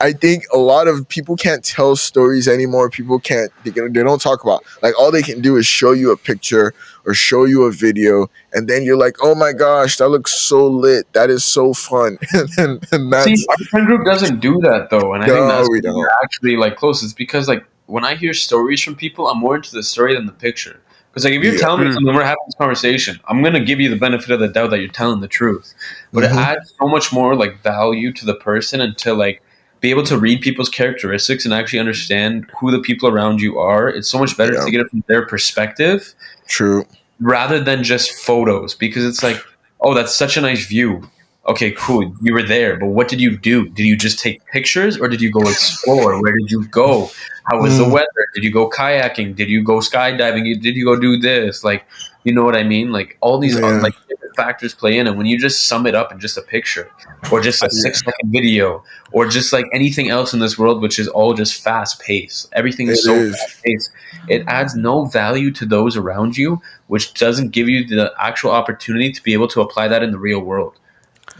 [0.00, 2.88] I think a lot of people can't tell stories anymore.
[2.88, 5.90] People can't they, can, they don't talk about like all they can do is show
[5.90, 6.72] you a picture
[7.04, 10.66] or show you a video, and then you're like, oh my gosh, that looks so
[10.68, 11.12] lit.
[11.14, 12.18] That is so fun.
[12.32, 15.34] and, and, and that's See, our friend group doesn't do that though, and I No,
[15.34, 16.08] think that's we don't.
[16.22, 17.02] actually like close.
[17.02, 20.26] It's because like when I hear stories from people, I'm more into the story than
[20.26, 20.80] the picture.
[21.18, 21.60] Because like if you're Yeah.
[21.60, 21.94] telling me Mm.
[21.94, 24.78] something, we're having this conversation, I'm gonna give you the benefit of the doubt that
[24.78, 25.74] you're telling the truth.
[26.12, 26.30] But Mhm.
[26.30, 29.42] it adds so much more like value to the person and to like
[29.80, 33.88] be able to read people's characteristics and actually understand who the people around you are.
[33.88, 34.64] It's so much better Yeah.
[34.64, 36.14] to get it from their perspective
[36.46, 36.84] true.
[37.20, 39.42] rather than just photos because it's like,
[39.80, 41.02] oh, that's such a nice view.
[41.48, 42.14] Okay, cool.
[42.20, 43.68] You were there, but what did you do?
[43.70, 46.20] Did you just take pictures or did you go explore?
[46.20, 47.10] Where did you go?
[47.50, 47.92] How was the Mm.
[47.92, 48.24] weather?
[48.34, 49.34] Did you go kayaking?
[49.34, 50.60] Did you go skydiving?
[50.60, 51.64] Did you go do this?
[51.64, 51.86] Like,
[52.24, 52.92] you know what I mean?
[52.92, 53.80] Like all these Yeah.
[53.80, 56.42] like different factors play in, and when you just sum it up in just a
[56.42, 56.90] picture
[57.32, 60.98] or just a six second video or just like anything else in this world, which
[60.98, 63.34] is all just fast paced, everything is It so is.
[63.34, 63.90] fast paced.
[64.28, 69.10] It adds no value to those around you, which doesn't give you the actual opportunity
[69.12, 70.74] to be able to apply that in the real world.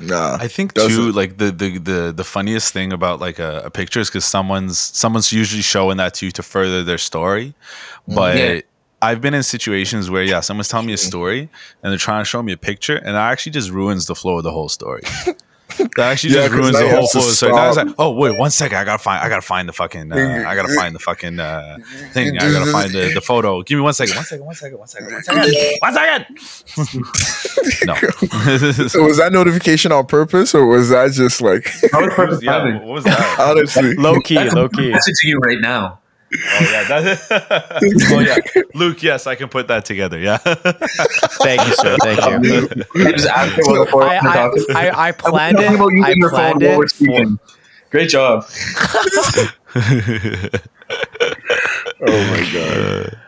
[0.00, 0.38] Nah.
[0.40, 0.90] I think Doesn't.
[0.90, 4.24] too, like the the the, the funniest thing about like a, a picture is because
[4.24, 7.54] someone's someone's usually showing that to you to further their story,
[8.08, 8.14] mm.
[8.14, 8.36] but.
[8.36, 8.60] Yeah.
[9.00, 11.48] I've been in situations where yeah, someone's telling me a story
[11.82, 14.38] and they're trying to show me a picture, and it actually just ruins the flow
[14.38, 15.02] of the whole story.
[15.96, 17.20] That actually Yeah, just 'cause ruins the you whole flow.
[17.22, 17.52] of the story.
[17.52, 20.12] Now it's like, oh wait, one second, I gotta find, I gotta find the fucking,
[20.12, 21.78] uh, I gotta find the fucking uh,
[22.12, 22.36] thing.
[22.38, 23.62] I gotta find the, the photo.
[23.62, 25.46] Give me one second, one second, one second, one second, one second,
[25.80, 27.06] one second.
[27.86, 27.94] no.
[28.88, 32.78] So was that notification on purpose or was that just like How is perfect yeah,
[32.78, 33.36] what was that?
[33.40, 33.94] honestly?
[33.94, 34.90] Low key, low key.
[34.92, 36.00] Messaging you right now.
[36.34, 37.30] Oh yeah, that's
[38.12, 38.36] oh yeah,
[38.74, 39.02] Luke.
[39.02, 40.18] Yes, I can put that together.
[40.18, 40.36] Yeah.
[40.38, 41.96] Thank you, sir.
[42.02, 43.06] Thank you.
[43.06, 44.50] I just asked her what before I, I.
[44.74, 45.70] I, I planned it.
[45.70, 46.90] I planned it.
[46.92, 47.24] For.
[47.90, 48.44] Great job.
[52.00, 53.18] Oh my god.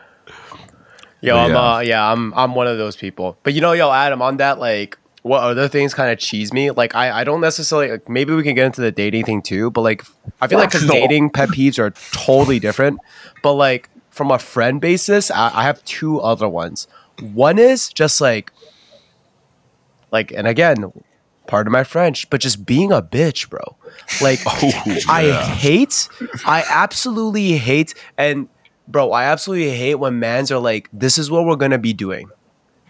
[1.21, 1.59] Yo, But I'm yeah.
[1.75, 3.37] uh, yeah, I'm I'm one of those people.
[3.43, 6.71] But you know, yo, Adam, on that, like, what other things kind of cheese me?
[6.71, 7.91] Like, I I don't necessarily.
[7.91, 9.69] Like, maybe we can get into the dating thing too.
[9.71, 10.03] But like,
[10.41, 10.93] I feel like No.
[10.93, 12.99] dating pet peeves are totally different.
[13.43, 16.87] But like, from a friend basis, I, I have two other ones.
[17.19, 18.51] One is just like,
[20.11, 20.91] like, and again,
[21.47, 23.61] pardon my French, but just being a bitch, bro.
[24.21, 24.71] Like, oh,
[25.07, 26.09] I hate,
[26.45, 28.49] I absolutely hate, and
[28.87, 32.29] bro, I absolutely hate when mans are like, this is what we're gonna be doing.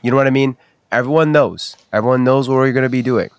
[0.01, 0.57] You know what I mean?
[0.91, 1.77] Everyone knows.
[1.93, 3.29] Everyone knows what we're gonna be doing.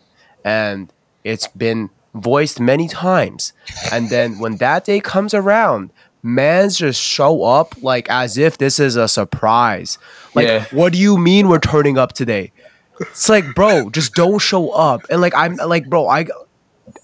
[0.45, 0.93] And
[1.25, 3.53] it's been voiced many times.
[3.93, 5.91] And then when that day comes around,
[6.23, 9.99] mans just show up like as if this is a surprise.
[10.35, 10.65] Like, Yeah.
[10.71, 12.53] what do you mean we're turning up today?
[13.01, 15.03] It's like, bro, just don't show up.
[15.11, 16.27] And like, I'm like, bro, I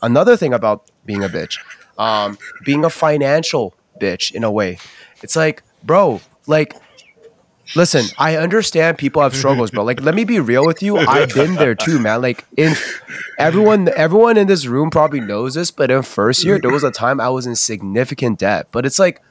[0.02, 1.58] another thing about being a bitch,
[1.98, 4.78] um, being a financial bitch in a way.
[5.22, 6.74] It's like, bro, like,
[7.74, 9.84] listen, I understand people have struggles, bro.
[9.84, 10.98] Like, let me be real with you.
[10.98, 12.22] I've been there too, man.
[12.22, 12.74] Like, in
[13.38, 16.90] everyone, everyone in this room probably knows this, but in first year, there was a
[16.90, 18.68] time I was in significant debt.
[18.72, 19.22] But it's like,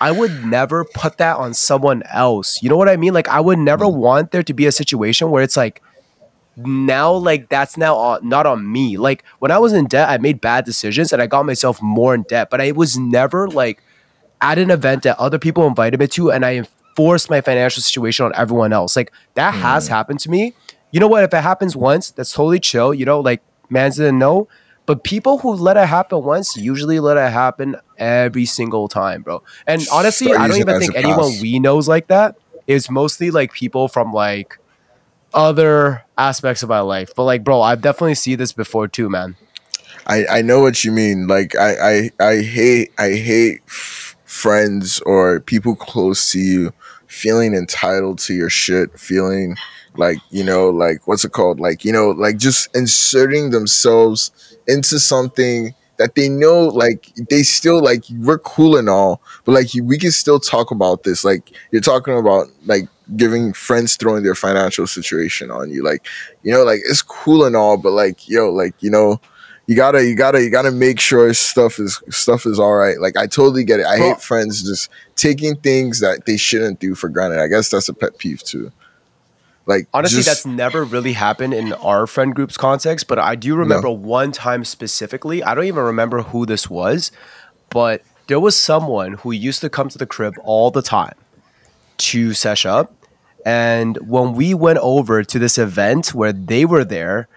[0.00, 2.62] I would never put that on someone else.
[2.62, 3.12] You know what I mean?
[3.12, 3.94] Like, I would never mm.
[3.94, 5.82] want there to be a situation where it's like,
[6.56, 8.96] now like that's now on, not on me.
[8.96, 12.14] Like when I was in debt, I made bad decisions and I got myself more
[12.14, 12.50] in debt.
[12.50, 13.82] But I was never like
[14.40, 16.64] at an event that other people invited me to, and I
[17.00, 18.94] enforced my financial situation on everyone else.
[18.96, 19.90] Like that has mm.
[19.90, 20.54] happened to me.
[20.90, 21.24] You know what?
[21.24, 22.92] If it happens once, that's totally chill.
[22.92, 24.48] You know, like mans didn't know.
[24.86, 29.42] But people who let it happen once usually let it happen every single time, bro.
[29.66, 32.36] And honestly, Start I don't even think anyone we knows like that.
[32.66, 34.58] It's mostly like people from like
[35.32, 37.12] other aspects of my life.
[37.14, 39.36] But like, bro, I've definitely seen this before too, man.
[40.06, 41.28] I, I know what you mean.
[41.28, 43.60] Like I, I, I hate I hate
[44.30, 46.72] friends or people close to you
[47.08, 49.56] feeling entitled to your shit, feeling
[49.96, 51.58] like you know like what's it called?
[51.58, 54.30] Like you know like just inserting themselves
[54.68, 59.66] into something that they know like they still like we're cool and all but like
[59.82, 61.24] we can still talk about this.
[61.24, 62.84] Like you're talking about like
[63.16, 65.82] giving friends throwing their financial situation on you.
[65.82, 66.06] Like
[66.44, 69.20] you know like it's cool and all but like yo like you know
[69.70, 73.16] you gotta you gotta you gotta make sure stuff is stuff is all right like
[73.16, 77.08] i totally get it i hate friends just taking things that they shouldn't do for
[77.08, 78.72] granted i guess that's a pet peeve too
[79.66, 83.54] like Honestly, just- that's never really happened in our friend group's context, but I do
[83.54, 85.44] remember one time specifically.
[85.44, 87.12] I don't even remember who this was,
[87.68, 91.14] but there was someone who used to come to the crib all the time
[91.98, 92.92] to sesh up.
[93.46, 97.28] And when we went over to this event where they were there,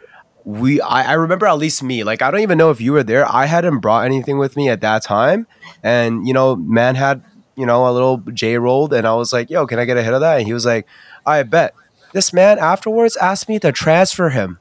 [0.45, 3.03] we I, I remember at least me, like I don't even know if you were
[3.03, 3.25] there.
[3.29, 5.47] I hadn't brought anything with me at that time.
[5.81, 7.23] And you know, man had,
[7.55, 10.03] you know, a little J rolled and I was like, yo, can I get a
[10.03, 10.37] hit of that?
[10.37, 10.87] And he was like,
[11.25, 11.73] I bet.
[12.13, 14.59] This man afterwards asked me to transfer him.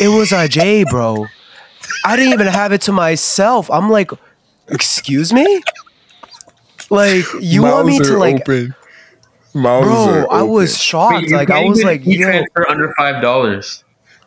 [0.00, 1.26] It was a J, bro.
[2.04, 3.70] I didn't even have it to myself.
[3.70, 4.10] I'm like,
[4.68, 5.62] excuse me?
[6.90, 8.74] Like, you want me to like open.
[9.54, 11.14] Mouths Bro, are I was shocked.
[11.14, 12.12] Wait, like I was even like, yo.
[12.12, 13.83] e-transfer under five dollars.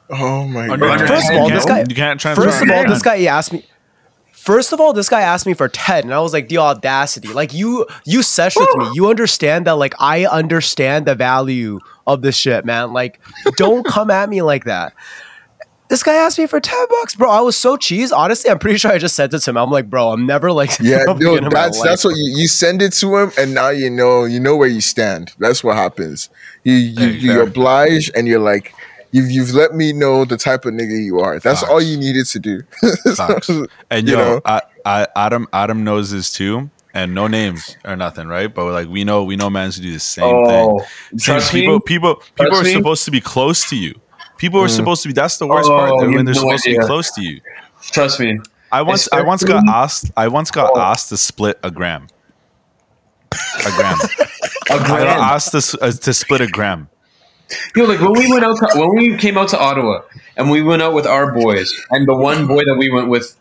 [0.10, 2.44] Oh my Under- god First of all, this guy- you can't transfer.
[2.44, 3.66] First of all, this guy he asked me.
[4.32, 7.28] First of all, this guy asked me for ten, and I was like, the audacity!
[7.34, 8.90] Like you, you sesh with me.
[8.94, 9.74] You understand that?
[9.74, 12.94] Like I understand the value of this shit, man.
[12.94, 13.20] Like,
[13.58, 14.94] don't come at me like that.
[15.90, 17.30] This guy asked me for ten bucks, bro.
[17.30, 18.14] I was so cheese.
[18.14, 19.58] Honestly, I'm pretty sure I just sent it to him.
[19.58, 22.16] I'm like, bro, I'm never like, Yeah, never no, again in my that's that's what
[22.16, 25.34] you, you send it to him, and now you know you know where you stand.
[25.40, 26.30] That's what happens.
[26.64, 27.42] You you, Hey, you fair.
[27.42, 28.74] oblige, and you're like,
[29.12, 31.40] you've you've let me know the type of nigga you are.
[31.40, 32.62] That's all you needed to do.
[33.16, 33.50] Facts.
[33.90, 34.42] And You yo, know?
[34.46, 38.54] I, I, Adam, Adam knows this too, and no names or nothing, right?
[38.54, 41.20] But like we know, we know, mans who do the same Oh, thing.
[41.20, 41.80] Trust people, me.
[41.86, 42.74] people, people Trust are me.
[42.74, 44.00] supposed to be close to you.
[44.38, 44.76] People are Mm.
[44.76, 45.14] supposed to be.
[45.14, 45.90] That's the worst Oh, part.
[46.10, 47.42] you When they're no supposed to be close to you.
[47.82, 48.40] Trust me.
[48.72, 50.12] I once, I once got asked.
[50.18, 50.80] I once got Oh.
[50.80, 52.08] asked to split a gram.
[53.66, 53.98] A gram.
[54.70, 56.90] A I got asked to, uh, to split a gram.
[57.76, 60.02] Yo, like when we went out, to, when we came out to Ottawa,
[60.36, 63.38] and we went out with our boys, and the one boy that we went with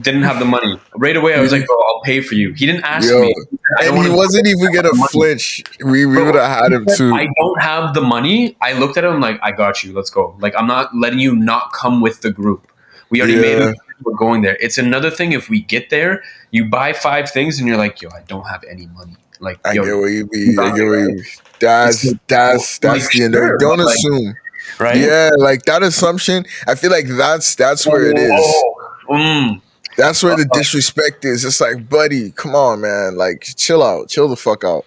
[0.00, 0.78] didn't have the money.
[0.94, 3.34] Right away, I was like, "Bro, I'll pay for you." He didn't ask Yo, me,
[3.80, 5.64] and he wasn't even gonna flinch.
[5.84, 7.12] We we would have had him too.
[7.12, 8.56] I don't have the money.
[8.60, 9.92] I looked at him like, I got you.
[9.92, 10.36] Let's go.
[10.38, 12.70] Like, I'm not letting you not come with the group.
[13.10, 13.76] We already made it.
[14.02, 14.56] We're going there.
[14.60, 16.22] It's another thing if we get there,
[16.52, 19.16] you buy five things and you're like, yo, I don't have any money.
[19.40, 20.56] Like, I yo, get where you be.
[20.58, 21.22] I get where you.
[21.60, 23.34] That's like, that's that's like, the end.
[23.34, 24.36] sure, Don't like, assume.
[24.78, 24.96] right?
[24.96, 26.46] Yeah, like that assumption.
[26.66, 28.30] I feel like that's that's where it is.
[28.32, 29.62] Oh, mm.
[29.96, 31.44] That's where the disrespect is.
[31.44, 33.16] It's like, buddy, come on, man.
[33.16, 34.86] Like, chill out, chill the fuck out.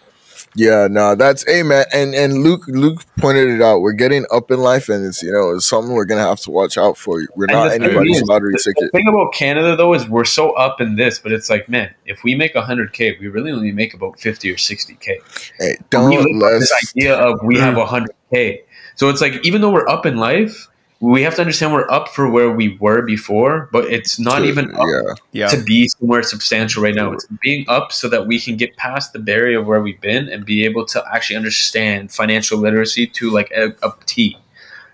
[0.55, 3.79] Yeah, no, that's hey man, and and Luke Luke pointed it out.
[3.79, 6.51] We're getting up in life, and it's you know it's something we're gonna have to
[6.51, 7.21] watch out for.
[7.35, 10.51] We're And not anybody's is, lottery the, the thing about Canada though is we're so
[10.51, 13.71] up in this, but it's like, man, if we make hundred k, we really only
[13.71, 15.19] make about fifty or sixty k.
[15.57, 18.63] Hey, don't let this idea of we have 100k
[18.95, 20.67] so it's like even though we're up in life
[21.11, 24.45] we have to understand we're up for where we were before but it's not to-
[24.45, 25.13] even up yeah.
[25.41, 25.47] yeah.
[25.47, 29.11] to be somewhere substantial right now it's being up so that we can get past
[29.11, 33.29] the barrier of where we've been and be able to actually understand financial literacy to
[33.31, 34.37] like a, a T.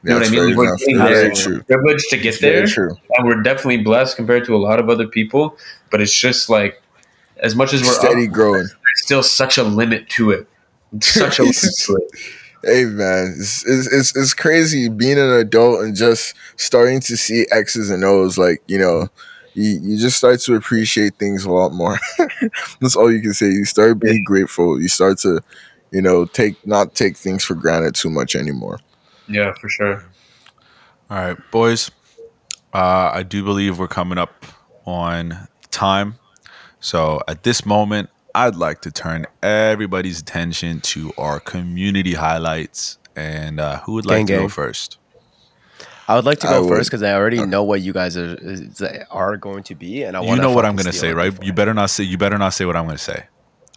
[0.03, 0.39] You know what I mean?
[0.39, 1.31] very We're getting there.
[1.33, 1.61] true.
[1.63, 2.95] Privileged to get It's there, true.
[3.17, 5.57] and we're definitely blessed compared to a lot of other people.
[5.91, 6.81] But it's just like,
[7.37, 8.61] as much as we're Steady up, growing.
[8.63, 10.47] there's still such a limit to it.
[11.01, 12.19] Such a limit to it.
[12.63, 17.45] Hey man, it's, it's it's it's crazy being an adult and just starting to see
[17.51, 18.37] X's and O's.
[18.37, 19.07] Like you know,
[19.53, 21.97] you, you just start to appreciate things a lot more.
[22.81, 23.47] That's all you can say.
[23.47, 24.81] You start being grateful.
[24.81, 25.41] You start to,
[25.91, 28.79] you know, take not take things for granted too much anymore.
[29.27, 30.03] Yeah, for sure.
[31.09, 31.91] All right, boys.
[32.73, 34.45] Uh, I do believe we're coming up
[34.85, 36.15] on time.
[36.79, 42.97] So at this moment, I'd like to turn everybody's attention to our community highlights.
[43.15, 44.97] And uh, who would like Gang, to go first?
[46.07, 48.37] I would like to go would- first because I already know what you guys are
[49.11, 50.37] are going to be, and I want.
[50.37, 51.33] You know what I'm gonna say, right?
[51.43, 52.03] You better not say.
[52.05, 53.25] You better not say what I'm gonna say.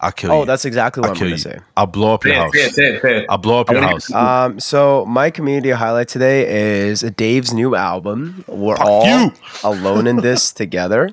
[0.01, 0.35] I'll kill you.
[0.37, 1.59] Oh, that's exactly what I'll I'm going to say.
[1.77, 2.53] I'll blow up your house.
[2.53, 3.25] say it, say it, say it.
[3.29, 4.11] I'll blow up your house.
[4.11, 8.43] Um, so my community highlight today is Dave's new album.
[8.49, 9.31] We're Fuck all you.
[9.63, 11.11] alone in this together.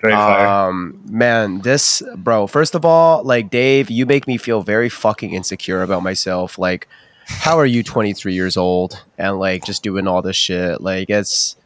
[0.00, 0.46] Very fire.
[0.46, 2.46] Um, man, this bro.
[2.46, 6.58] First of all, like Dave, you make me feel very fucking insecure about myself.
[6.58, 6.88] Like,
[7.26, 10.80] how are you 23 years old and like just doing all this shit?
[10.80, 11.56] Like, it's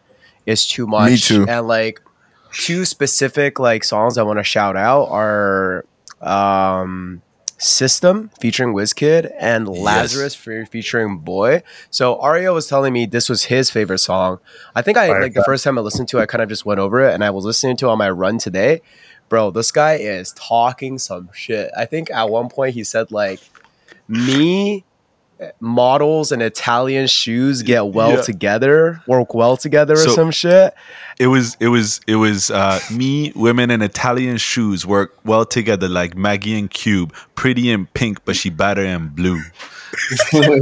[0.47, 1.11] it's too much.
[1.11, 1.47] Me too.
[1.49, 2.01] And like,
[2.53, 5.85] two specific like songs I want to shout out are
[6.21, 7.23] um
[7.63, 11.63] System featuring Wizkid and Lazarus fe- featuring Boy.
[11.91, 14.41] So Arya was telling me this was his favorite song.
[14.75, 16.49] I think I Fire like the first time I listened to it, I kind of
[16.49, 18.83] just went over it and I was listening to it on my run today.
[19.29, 21.71] Bro, this guy is talking some shit.
[21.77, 23.41] I think at one point he said like
[24.09, 24.85] me
[25.61, 28.21] models and Italian shoes get well Yeah.
[28.23, 30.75] together, work well together or some shit.
[31.19, 35.89] It was it was it was uh, me, women, and Italian shoes work well together
[35.89, 39.41] like Maggie and Cube, pretty in pink, but she better in blue.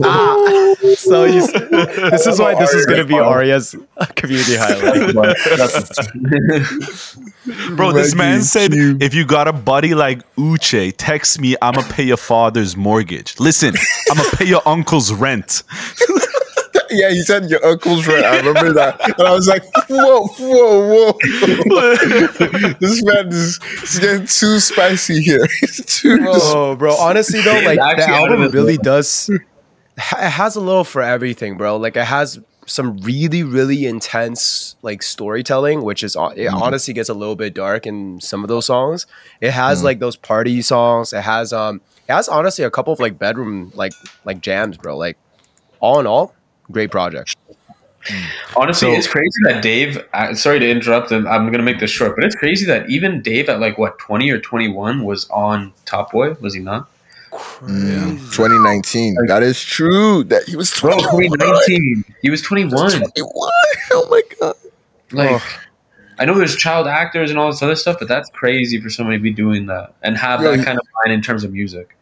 [0.04, 1.46] Ah, so you,
[2.10, 3.74] this is why this is going to be Arya's
[4.16, 5.14] community highlight.
[5.14, 7.16] But that's-
[7.76, 9.02] Bro, this man said Cube.
[9.02, 11.56] if you got a buddy like Uche, text me.
[11.62, 13.38] I'ma pay your father's mortgage.
[13.40, 13.74] Listen,
[14.10, 15.62] I'ma pay your uncle's rent.
[16.90, 18.24] Yeah, he said your uncle's right.
[18.24, 21.12] I remember that, and I was like, "Whoa, whoa,
[21.66, 25.46] whoa!" this man is he's getting too spicy here.
[25.60, 26.18] He's too.
[26.26, 26.94] Oh, bro.
[26.94, 28.82] Honestly, though, like the actually out of album his really league.
[28.82, 29.28] does.
[29.30, 29.40] It
[30.12, 31.76] has a little for everything, bro.
[31.76, 37.08] Like it has some really, really intense like storytelling, which is hon- it honestly gets
[37.08, 39.06] a little bit dark in some of those songs.
[39.40, 41.12] It has like those party songs.
[41.12, 43.92] It has um, it has honestly a couple of like bedroom like
[44.24, 44.96] like jams, bro.
[44.96, 45.18] Like
[45.80, 46.34] all in all,
[46.70, 47.36] great project.
[48.56, 50.02] Honestly, So- it's crazy that Dave.
[50.14, 53.20] Uh, sorry to interrupt, and I'm gonna make this short, but it's crazy that even
[53.20, 56.32] Dave at like what 20 or 21 was on Top Boy.
[56.40, 56.88] Was he not?
[57.60, 59.16] Mm, 2019.
[59.28, 60.24] That is true.
[60.24, 61.38] That he was Bro, 21.
[61.38, 62.04] 2019.
[62.22, 62.90] He was 21.
[62.90, 63.12] 21.
[63.92, 64.54] Oh my god.
[65.12, 65.42] Like,
[66.18, 69.16] I know there's child actors and all this other stuff, but that's crazy for somebody
[69.18, 71.52] to be doing that and have Yeah, that he- kind of mind in terms of
[71.52, 71.96] music.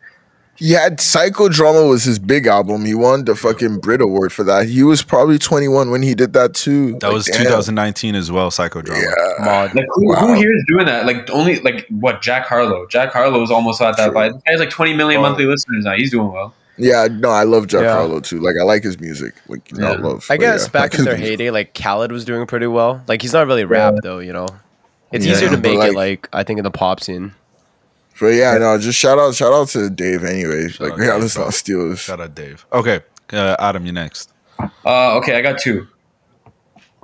[0.58, 2.84] He had Psychodrama was his big album.
[2.84, 4.66] He won the fucking Brit Award for that.
[4.66, 6.92] He was probably 21 when he did that too.
[6.98, 7.44] That Like, was damn.
[7.44, 8.50] 2019 as well.
[8.50, 9.00] Psychodrama.
[9.00, 9.44] Yeah.
[9.44, 9.74] Mod.
[9.74, 10.16] Like, who, Wow.
[10.26, 11.06] who here is doing that?
[11.06, 12.86] Like, only like what Jack Harlow.
[12.88, 14.14] Jack Harlow is almost at that True.
[14.14, 14.32] vibe.
[14.32, 15.22] This guy's like 20 million Oh.
[15.22, 15.94] monthly listeners now.
[15.94, 16.52] He's doing well.
[16.76, 17.92] Yeah, no, I love Jack Yeah.
[17.94, 18.40] Harlow too.
[18.40, 19.34] Like I like his music.
[19.48, 19.98] Like you know, Yeah.
[20.00, 20.26] love.
[20.30, 21.30] I guess yeah, back like in their music.
[21.38, 23.00] heyday, like Khalid was doing pretty well.
[23.06, 24.46] Like he's not really rap though, you know.
[25.12, 27.32] It's Yeah, easier to make like- it like I think in the pop scene.
[28.20, 30.24] But yeah, no, just shout out, shout out to Dave.
[30.24, 32.00] Anyway, Shout like out yeah, Dave, let's not steal this.
[32.00, 32.66] Shout out Dave.
[32.72, 33.00] Okay,
[33.32, 34.32] uh, Adam, you next.
[34.84, 35.86] Uh, okay, I got two.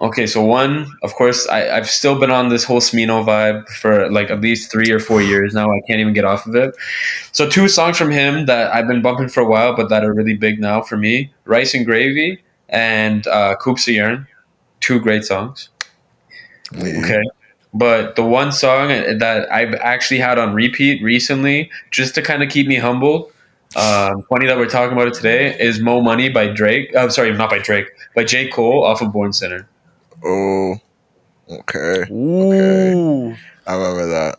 [0.01, 4.11] Okay, so one, of course, I, I've still been on this whole Smino vibe for
[4.11, 5.71] like at least three or four years now.
[5.71, 6.75] I can't even get off of it.
[7.31, 10.13] So two songs from him that I've been bumping for a while, but that are
[10.13, 14.27] really big now for me: "Rice and Gravy" and uh, "Coops of Yarn."
[14.81, 15.69] Two great songs.
[16.73, 17.01] Yeah.
[17.05, 17.23] Okay.
[17.75, 22.49] But the one song that I've actually had on repeat recently, just to kind of
[22.49, 23.33] keep me humble,
[23.75, 26.95] um, funny that we're talking about it today, is "Mo Money" by Drake.
[26.97, 28.49] I'm sorry, not by Drake, by J.
[28.49, 29.69] Cole off of Born Sinner.
[30.25, 30.77] Oh,
[31.51, 32.05] okay.
[32.13, 33.35] Ooh.
[33.67, 34.39] I remember that.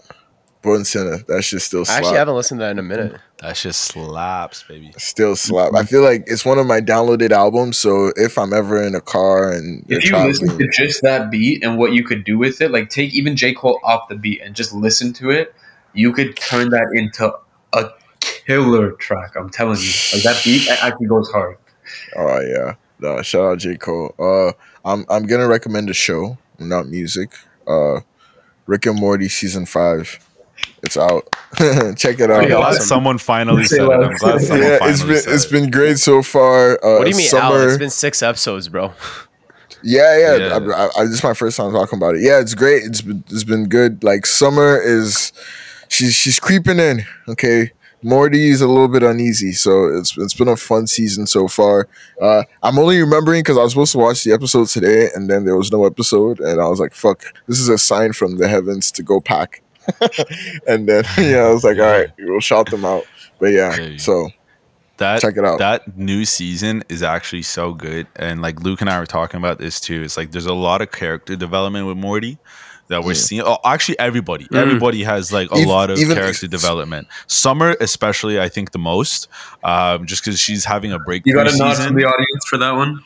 [0.61, 1.17] Born Sinner.
[1.27, 3.19] That shit still I actually haven't listened to that in a minute.
[3.39, 4.93] That shit slaps, baby.
[4.97, 5.73] Still slap.
[5.75, 7.77] I feel like it's one of my downloaded albums.
[7.77, 11.29] So if I'm ever in a car and If you traveling, listen to just that
[11.29, 13.53] beat and what you could do with it, like take even J.
[13.53, 15.53] Cole off the beat and just listen to it,
[15.93, 17.33] you could turn that into
[17.73, 19.35] a killer track.
[19.35, 21.57] I'm telling you, like that beat actually goes hard.
[22.15, 24.15] oh yeah, no, shout out J Cole.
[24.17, 24.53] Uh,
[24.89, 27.31] I'm I'm gonna recommend a show, not music.
[27.67, 27.99] Uh,
[28.65, 30.19] Rick and Morty season five.
[30.85, 31.27] It's out.
[31.97, 32.31] Check it out.
[32.31, 32.83] I'm Pretty glad awesome.
[32.85, 33.89] someone finally said it.
[33.91, 35.51] I'm glad someone yeah, finally it's been said it's it.
[35.51, 36.73] been great so far.
[36.83, 37.67] Uh, What do you mean, summer, Al?
[37.69, 38.93] It's been six episodes, bro.
[39.83, 40.35] Yeah, yeah.
[40.35, 40.53] Yeah.
[40.57, 42.21] I, I, I, this is my first time talking about it.
[42.21, 42.83] Yeah, it's great.
[42.83, 44.03] It's been, it's been good.
[44.03, 45.31] Like summer is,
[45.89, 47.03] she's she's creeping in.
[47.27, 47.71] Okay,
[48.01, 51.87] Morty is a little bit uneasy, so it's it's been a fun season so far.
[52.21, 55.45] Uh, I'm only remembering because I was supposed to watch the episode today, and then
[55.45, 58.47] there was no episode, and I was like, "Fuck, this is a sign from the
[58.47, 59.61] heavens to go pack."
[60.67, 63.03] and then yeah, I was like, "All right, we'll shout them out."
[63.39, 63.97] But yeah, Yeah.
[63.97, 64.29] so
[64.97, 65.59] that check it out.
[65.59, 69.59] that new season is actually so good and like luke and i were talking about
[69.59, 72.37] this too it's like there's a lot of character development with morty
[72.87, 73.15] that we're Mm.
[73.27, 74.55] seeing oh actually everybody Mm.
[74.57, 78.79] everybody has like a Ev- lot of even- character development summer especially i think the
[78.79, 79.27] most
[79.65, 81.23] um just because she's having a break.
[81.25, 81.87] You got a nod season.
[81.87, 83.03] from the audience for that one.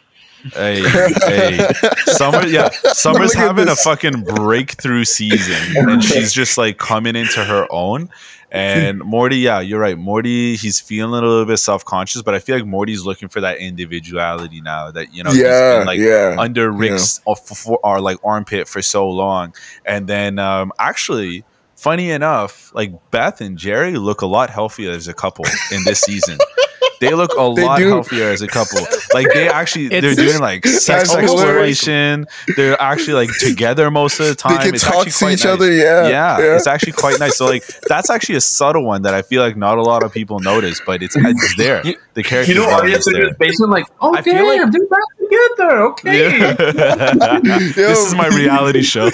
[0.54, 0.82] Hey,
[1.26, 1.68] hey.
[2.06, 7.68] Summer, yeah, Summer's having a fucking breakthrough season, and she's just like coming into her
[7.70, 8.10] own.
[8.52, 9.98] And Morty, yeah, you're right.
[9.98, 13.42] Morty, he's feeling a little bit self conscious, but I feel like Morty's looking for
[13.42, 14.90] that individuality now.
[14.90, 16.36] That you know, he's yeah, been like yeah.
[16.38, 19.54] under Rick's or, for, or like armpit for so long,
[19.86, 21.46] and then um, actually.
[21.76, 26.02] Funny enough, like Beth and Jerry look a lot healthier as a couple in this
[26.02, 26.38] season.
[27.00, 27.88] they look a They lot do.
[27.90, 28.80] healthier as a couple.
[29.14, 31.80] Like they actually they're doing like sex That's hilarious.
[31.80, 32.26] exploration.
[32.56, 34.58] They're actually like together most of the time.
[34.58, 35.54] They can It's talk actually to quite each nice.
[35.54, 35.72] other.
[35.72, 37.38] Yeah, yeah, it's actually quite nice.
[37.38, 40.12] So like that's actually a subtle one that I feel like not a lot of
[40.14, 41.84] people notice, but it's it's there.
[42.14, 42.52] The character.
[42.54, 45.00] You know, audience are just basically like, oh I feel damn, like- they're back
[45.30, 45.82] together.
[45.84, 46.54] Okay,
[47.74, 49.06] this is my reality show.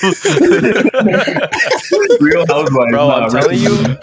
[2.19, 2.91] Real Housewives.
[2.91, 3.97] Bro, I'm telling you,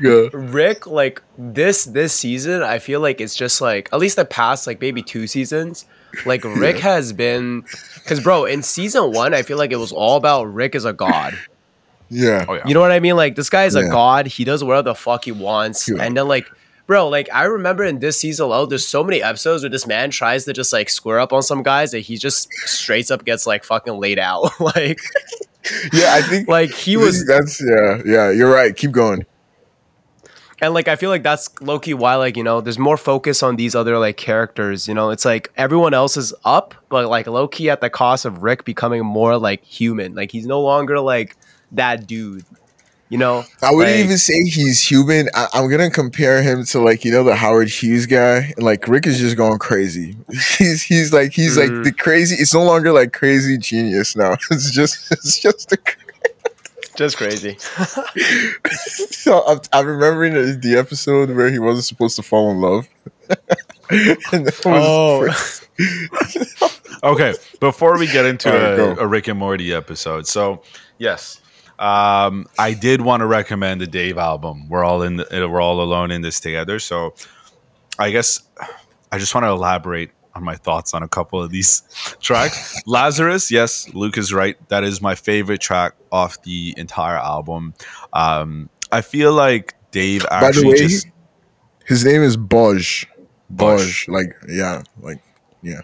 [0.00, 0.28] yeah.
[0.32, 4.66] Rick, like this this season, I feel like it's just like at least the past
[4.66, 5.84] like maybe two seasons.
[6.26, 7.64] Like Rick has been,
[7.94, 10.92] because bro, in season one, I feel like it was all about Rick as a
[10.92, 11.38] god.
[12.10, 12.44] Yeah.
[12.46, 12.68] oh yeah.
[12.68, 13.16] You know what I mean?
[13.16, 14.26] Like this guy is a god.
[14.26, 15.88] He does whatever the fuck he wants.
[15.88, 16.02] Yeah.
[16.02, 16.46] And then like,
[16.92, 20.10] bro, like I remember in this season alone, there's so many episodes where this man
[20.10, 23.46] tries to just like square up on some guys that he just straight up gets
[23.46, 24.50] like fucking laid out.
[24.60, 25.00] like,
[25.90, 28.30] Yeah, I think like he was That's yeah, yeah.
[28.30, 28.76] You're right.
[28.76, 29.24] Keep going.
[30.60, 33.42] and like I feel like that's low key why like you know there's more focus
[33.42, 34.86] on these other like characters.
[34.86, 38.26] You know, it's like everyone else is up, but like low key at the cost
[38.26, 40.14] of Rick becoming more like human.
[40.14, 41.38] Like he's no longer like
[41.70, 42.44] that dude.
[43.12, 45.28] You know, I wouldn't Like- even say he's human.
[45.34, 48.54] I, I'm gonna compare him to like you know the Howard Hughes guy.
[48.56, 50.16] And like Rick is just going crazy.
[50.56, 51.60] He's he's like he's Mhm.
[51.74, 52.36] like the crazy.
[52.36, 54.36] It's no longer like crazy genius now.
[54.50, 55.78] It's just it's just a.
[56.96, 57.58] just crazy.
[59.10, 62.88] So I'm, I'm remembering the, the episode where he wasn't supposed to fall in love.
[64.32, 66.68] and that was Oh.
[67.04, 70.62] Okay, before we get into right, a Rick and Morty episode, so
[70.98, 71.40] yes,
[71.78, 74.68] um, I did want to recommend the Dave album.
[74.68, 76.78] We're all in, the, we're all alone in this together.
[76.78, 77.14] So,
[77.98, 78.42] I guess
[79.10, 81.82] I just want to elaborate on my thoughts on a couple of these
[82.20, 82.80] tracks.
[82.86, 84.56] Lazarus, yes, Luke is right.
[84.68, 87.74] That is my favorite track off the entire album.
[88.12, 91.06] Um, I feel like Dave By the actually way, just
[91.86, 93.06] his name is Boj.
[93.54, 95.22] Boj, like yeah, like
[95.62, 95.80] yeah.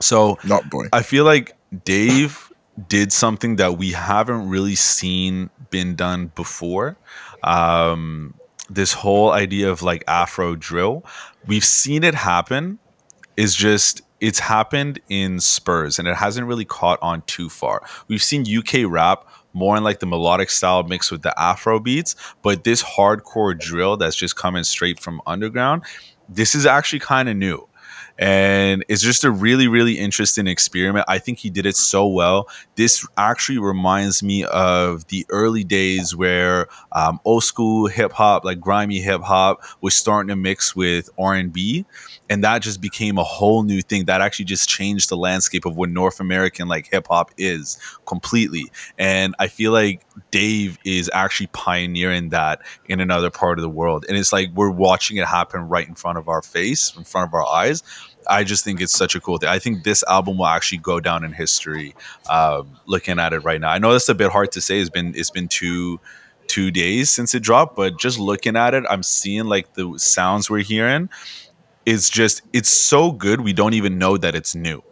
[0.00, 0.86] so not boy.
[0.92, 2.51] I feel like Dave
[2.88, 6.96] did something that we haven't really seen been done before.
[7.42, 8.34] Um,
[8.70, 11.04] this whole idea of like Afro drill,
[11.46, 12.78] we've seen it happen.
[13.36, 17.82] Is just it's happened in Spurs and it hasn't really caught on too far.
[18.08, 22.14] We've seen UK rap more in like the melodic style mixed with the Afro beats,
[22.42, 25.82] but this hardcore drill that's just coming straight from underground,
[26.28, 27.66] this is actually kind of new
[28.18, 31.04] and it's just a really really interesting experiment.
[31.08, 32.48] I think he did it so well.
[32.76, 39.00] This actually reminds me of the early days where um, old school hip-hop like grimy
[39.00, 41.84] hip-hop was starting to mix with r&b
[42.32, 45.76] and that just became a whole new thing that actually just changed the landscape of
[45.76, 48.64] what north american like hip-hop is completely
[48.98, 54.06] and i feel like dave is actually pioneering that in another part of the world
[54.08, 57.28] and it's like we're watching it happen right in front of our face in front
[57.28, 57.82] of our eyes
[58.30, 59.48] I just think it's such a cool thing.
[59.48, 61.92] I think this album will actually go down in history.
[62.30, 64.78] Um, looking at it right now, I know that's a bit hard to say.
[64.78, 65.98] It's been it's been two
[66.46, 70.50] two days since it dropped, but just looking at it, I'm seeing like the sounds
[70.50, 71.08] we're hearing.
[71.86, 73.40] It's just it's so good.
[73.40, 74.82] We don't even know that it's new,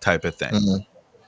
[0.00, 0.52] type of thing.
[0.52, 0.86] Mhm.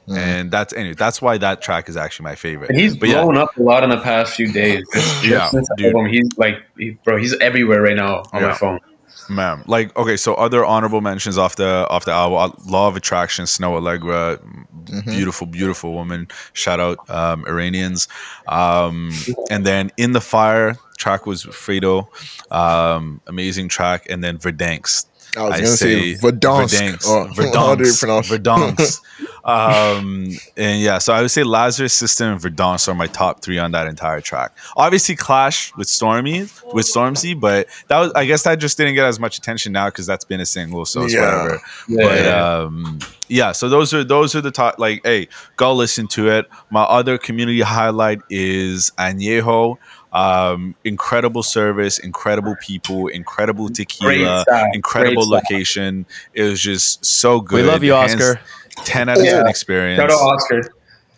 [0.08, 0.16] Mhm.
[0.16, 0.94] And that's anyway.
[0.94, 2.70] That's why that track is actually my favorite.
[2.70, 3.22] And he's But yeah.
[3.22, 4.84] blown up a lot in the past few days.
[4.94, 5.94] Just Yeah, since dude.
[5.94, 8.48] album, he's like, he, bro, he's everywhere right now on Yeah.
[8.48, 8.80] my phone.
[9.28, 12.96] Man, like okay, so other honorable mentions off the off the album: uh, Law of
[12.96, 14.38] Attraction, Snoh Aalegra,
[14.86, 15.04] Mhm.
[15.04, 16.26] beautiful, beautiful woman.
[16.54, 18.08] Shout out um, Iranians.
[18.48, 19.12] Um,
[19.50, 22.08] and then In the Fire track was Fredo,
[22.50, 24.06] um, amazing track.
[24.10, 25.04] And then Verdansk.
[25.36, 26.98] I was I gonna say, Verdansk.
[26.98, 27.04] Verdansk.
[27.06, 29.00] Oh, how do you pronounce Verdansk.
[29.44, 33.58] um, and yeah, so I would say Lazarus System and Verdansk are my top three
[33.58, 34.56] on that entire track.
[34.76, 36.40] Obviously, Clash with Stormy,
[36.72, 39.86] with Stormzy, but that was I guess that just didn't get as much attention now
[39.88, 41.42] because that's been a single, so it's Yeah.
[41.42, 41.62] whatever.
[41.88, 42.58] Yeah, But yeah.
[42.58, 42.98] um,
[43.28, 44.78] yeah, so those are those are the top.
[44.78, 46.50] Like, hey, go listen to it.
[46.70, 49.76] My other community highlight is Añejo.
[50.12, 56.04] Um, incredible service, incredible people, incredible Great tequila, incredible location.
[56.34, 57.62] It was just so good.
[57.62, 58.40] We love you, Hands- Oscar.
[58.84, 60.00] Ten out of ten experience.
[60.00, 60.62] Shout out Oscar.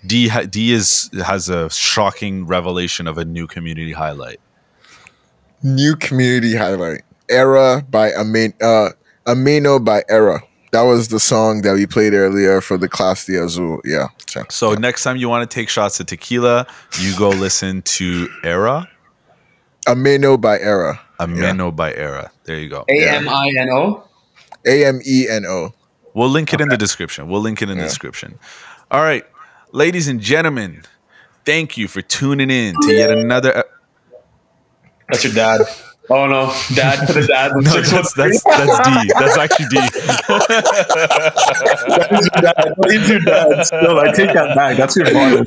[0.06, 4.40] D D is has a shocking revelation of a new community highlight.
[5.62, 7.02] New community highlight.
[7.28, 8.90] Era by Amen uh
[9.27, 10.43] Ameno by Era.
[10.73, 13.82] That was the song that we played earlier for the Class de Azul.
[13.85, 14.09] Yeah.
[14.27, 14.51] check.
[14.51, 16.66] So next time you want to take shots of tequila,
[16.99, 18.89] you go listen to Era,
[19.86, 20.99] Ameno by Era.
[21.20, 22.32] Ameno by Era.
[22.44, 22.86] There you go.
[22.89, 24.09] A M I N O.
[24.66, 25.74] A M E N O.
[26.15, 27.28] We'll link it in the description.
[27.28, 28.39] We'll link it in the description.
[28.90, 29.24] All right,
[29.73, 30.85] ladies and gentlemen,
[31.44, 33.65] thank you for tuning in to yet another.
[35.11, 35.61] That's your dad.
[36.11, 37.53] Oh no, dad to the dad.
[37.55, 38.49] No, that's that's that's D.
[39.19, 39.77] That's actually D.
[39.79, 40.29] That's
[42.11, 42.74] your dad.
[42.77, 43.62] That is your dad.
[43.66, 44.77] Still, I take that back.
[44.77, 45.39] That's your father.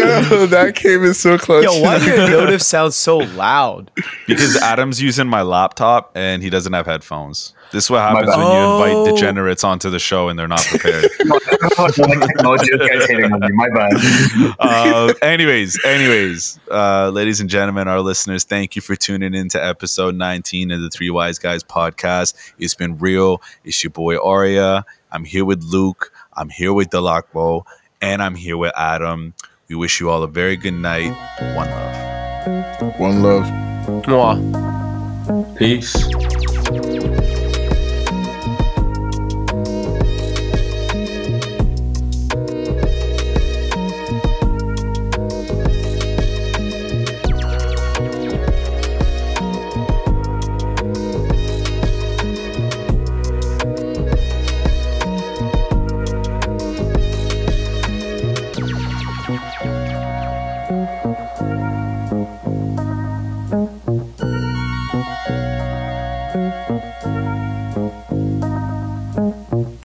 [0.00, 1.64] Yo, that came in so close.
[1.64, 3.90] Yo, why do your notice sound so loud?
[4.26, 7.52] because Adam's using my laptop and he doesn't have headphones.
[7.72, 8.38] This is what happens bad.
[8.38, 9.14] when you invite Oh.
[9.14, 11.04] degenerates onto the show and they're not prepared.
[11.18, 13.48] Technology, this guy's hating on me.
[13.52, 14.54] My bad.
[14.58, 19.64] uh, anyways, anyways, uh, ladies and gentlemen, our listeners, thank you for tuning in to
[19.64, 22.34] episode 19 of the Three Wise Guys podcast.
[22.58, 23.40] It's been real.
[23.64, 24.84] It's your boy Arya.
[25.12, 26.12] I'm here with Luke.
[26.34, 27.62] I'm here with Delacbo,
[28.00, 29.34] and I'm here with Adam.
[29.68, 31.10] We wish you all a very good night.
[31.54, 32.98] One love.
[32.98, 33.44] One love.
[34.06, 35.56] Mwah.
[35.56, 36.08] Peace.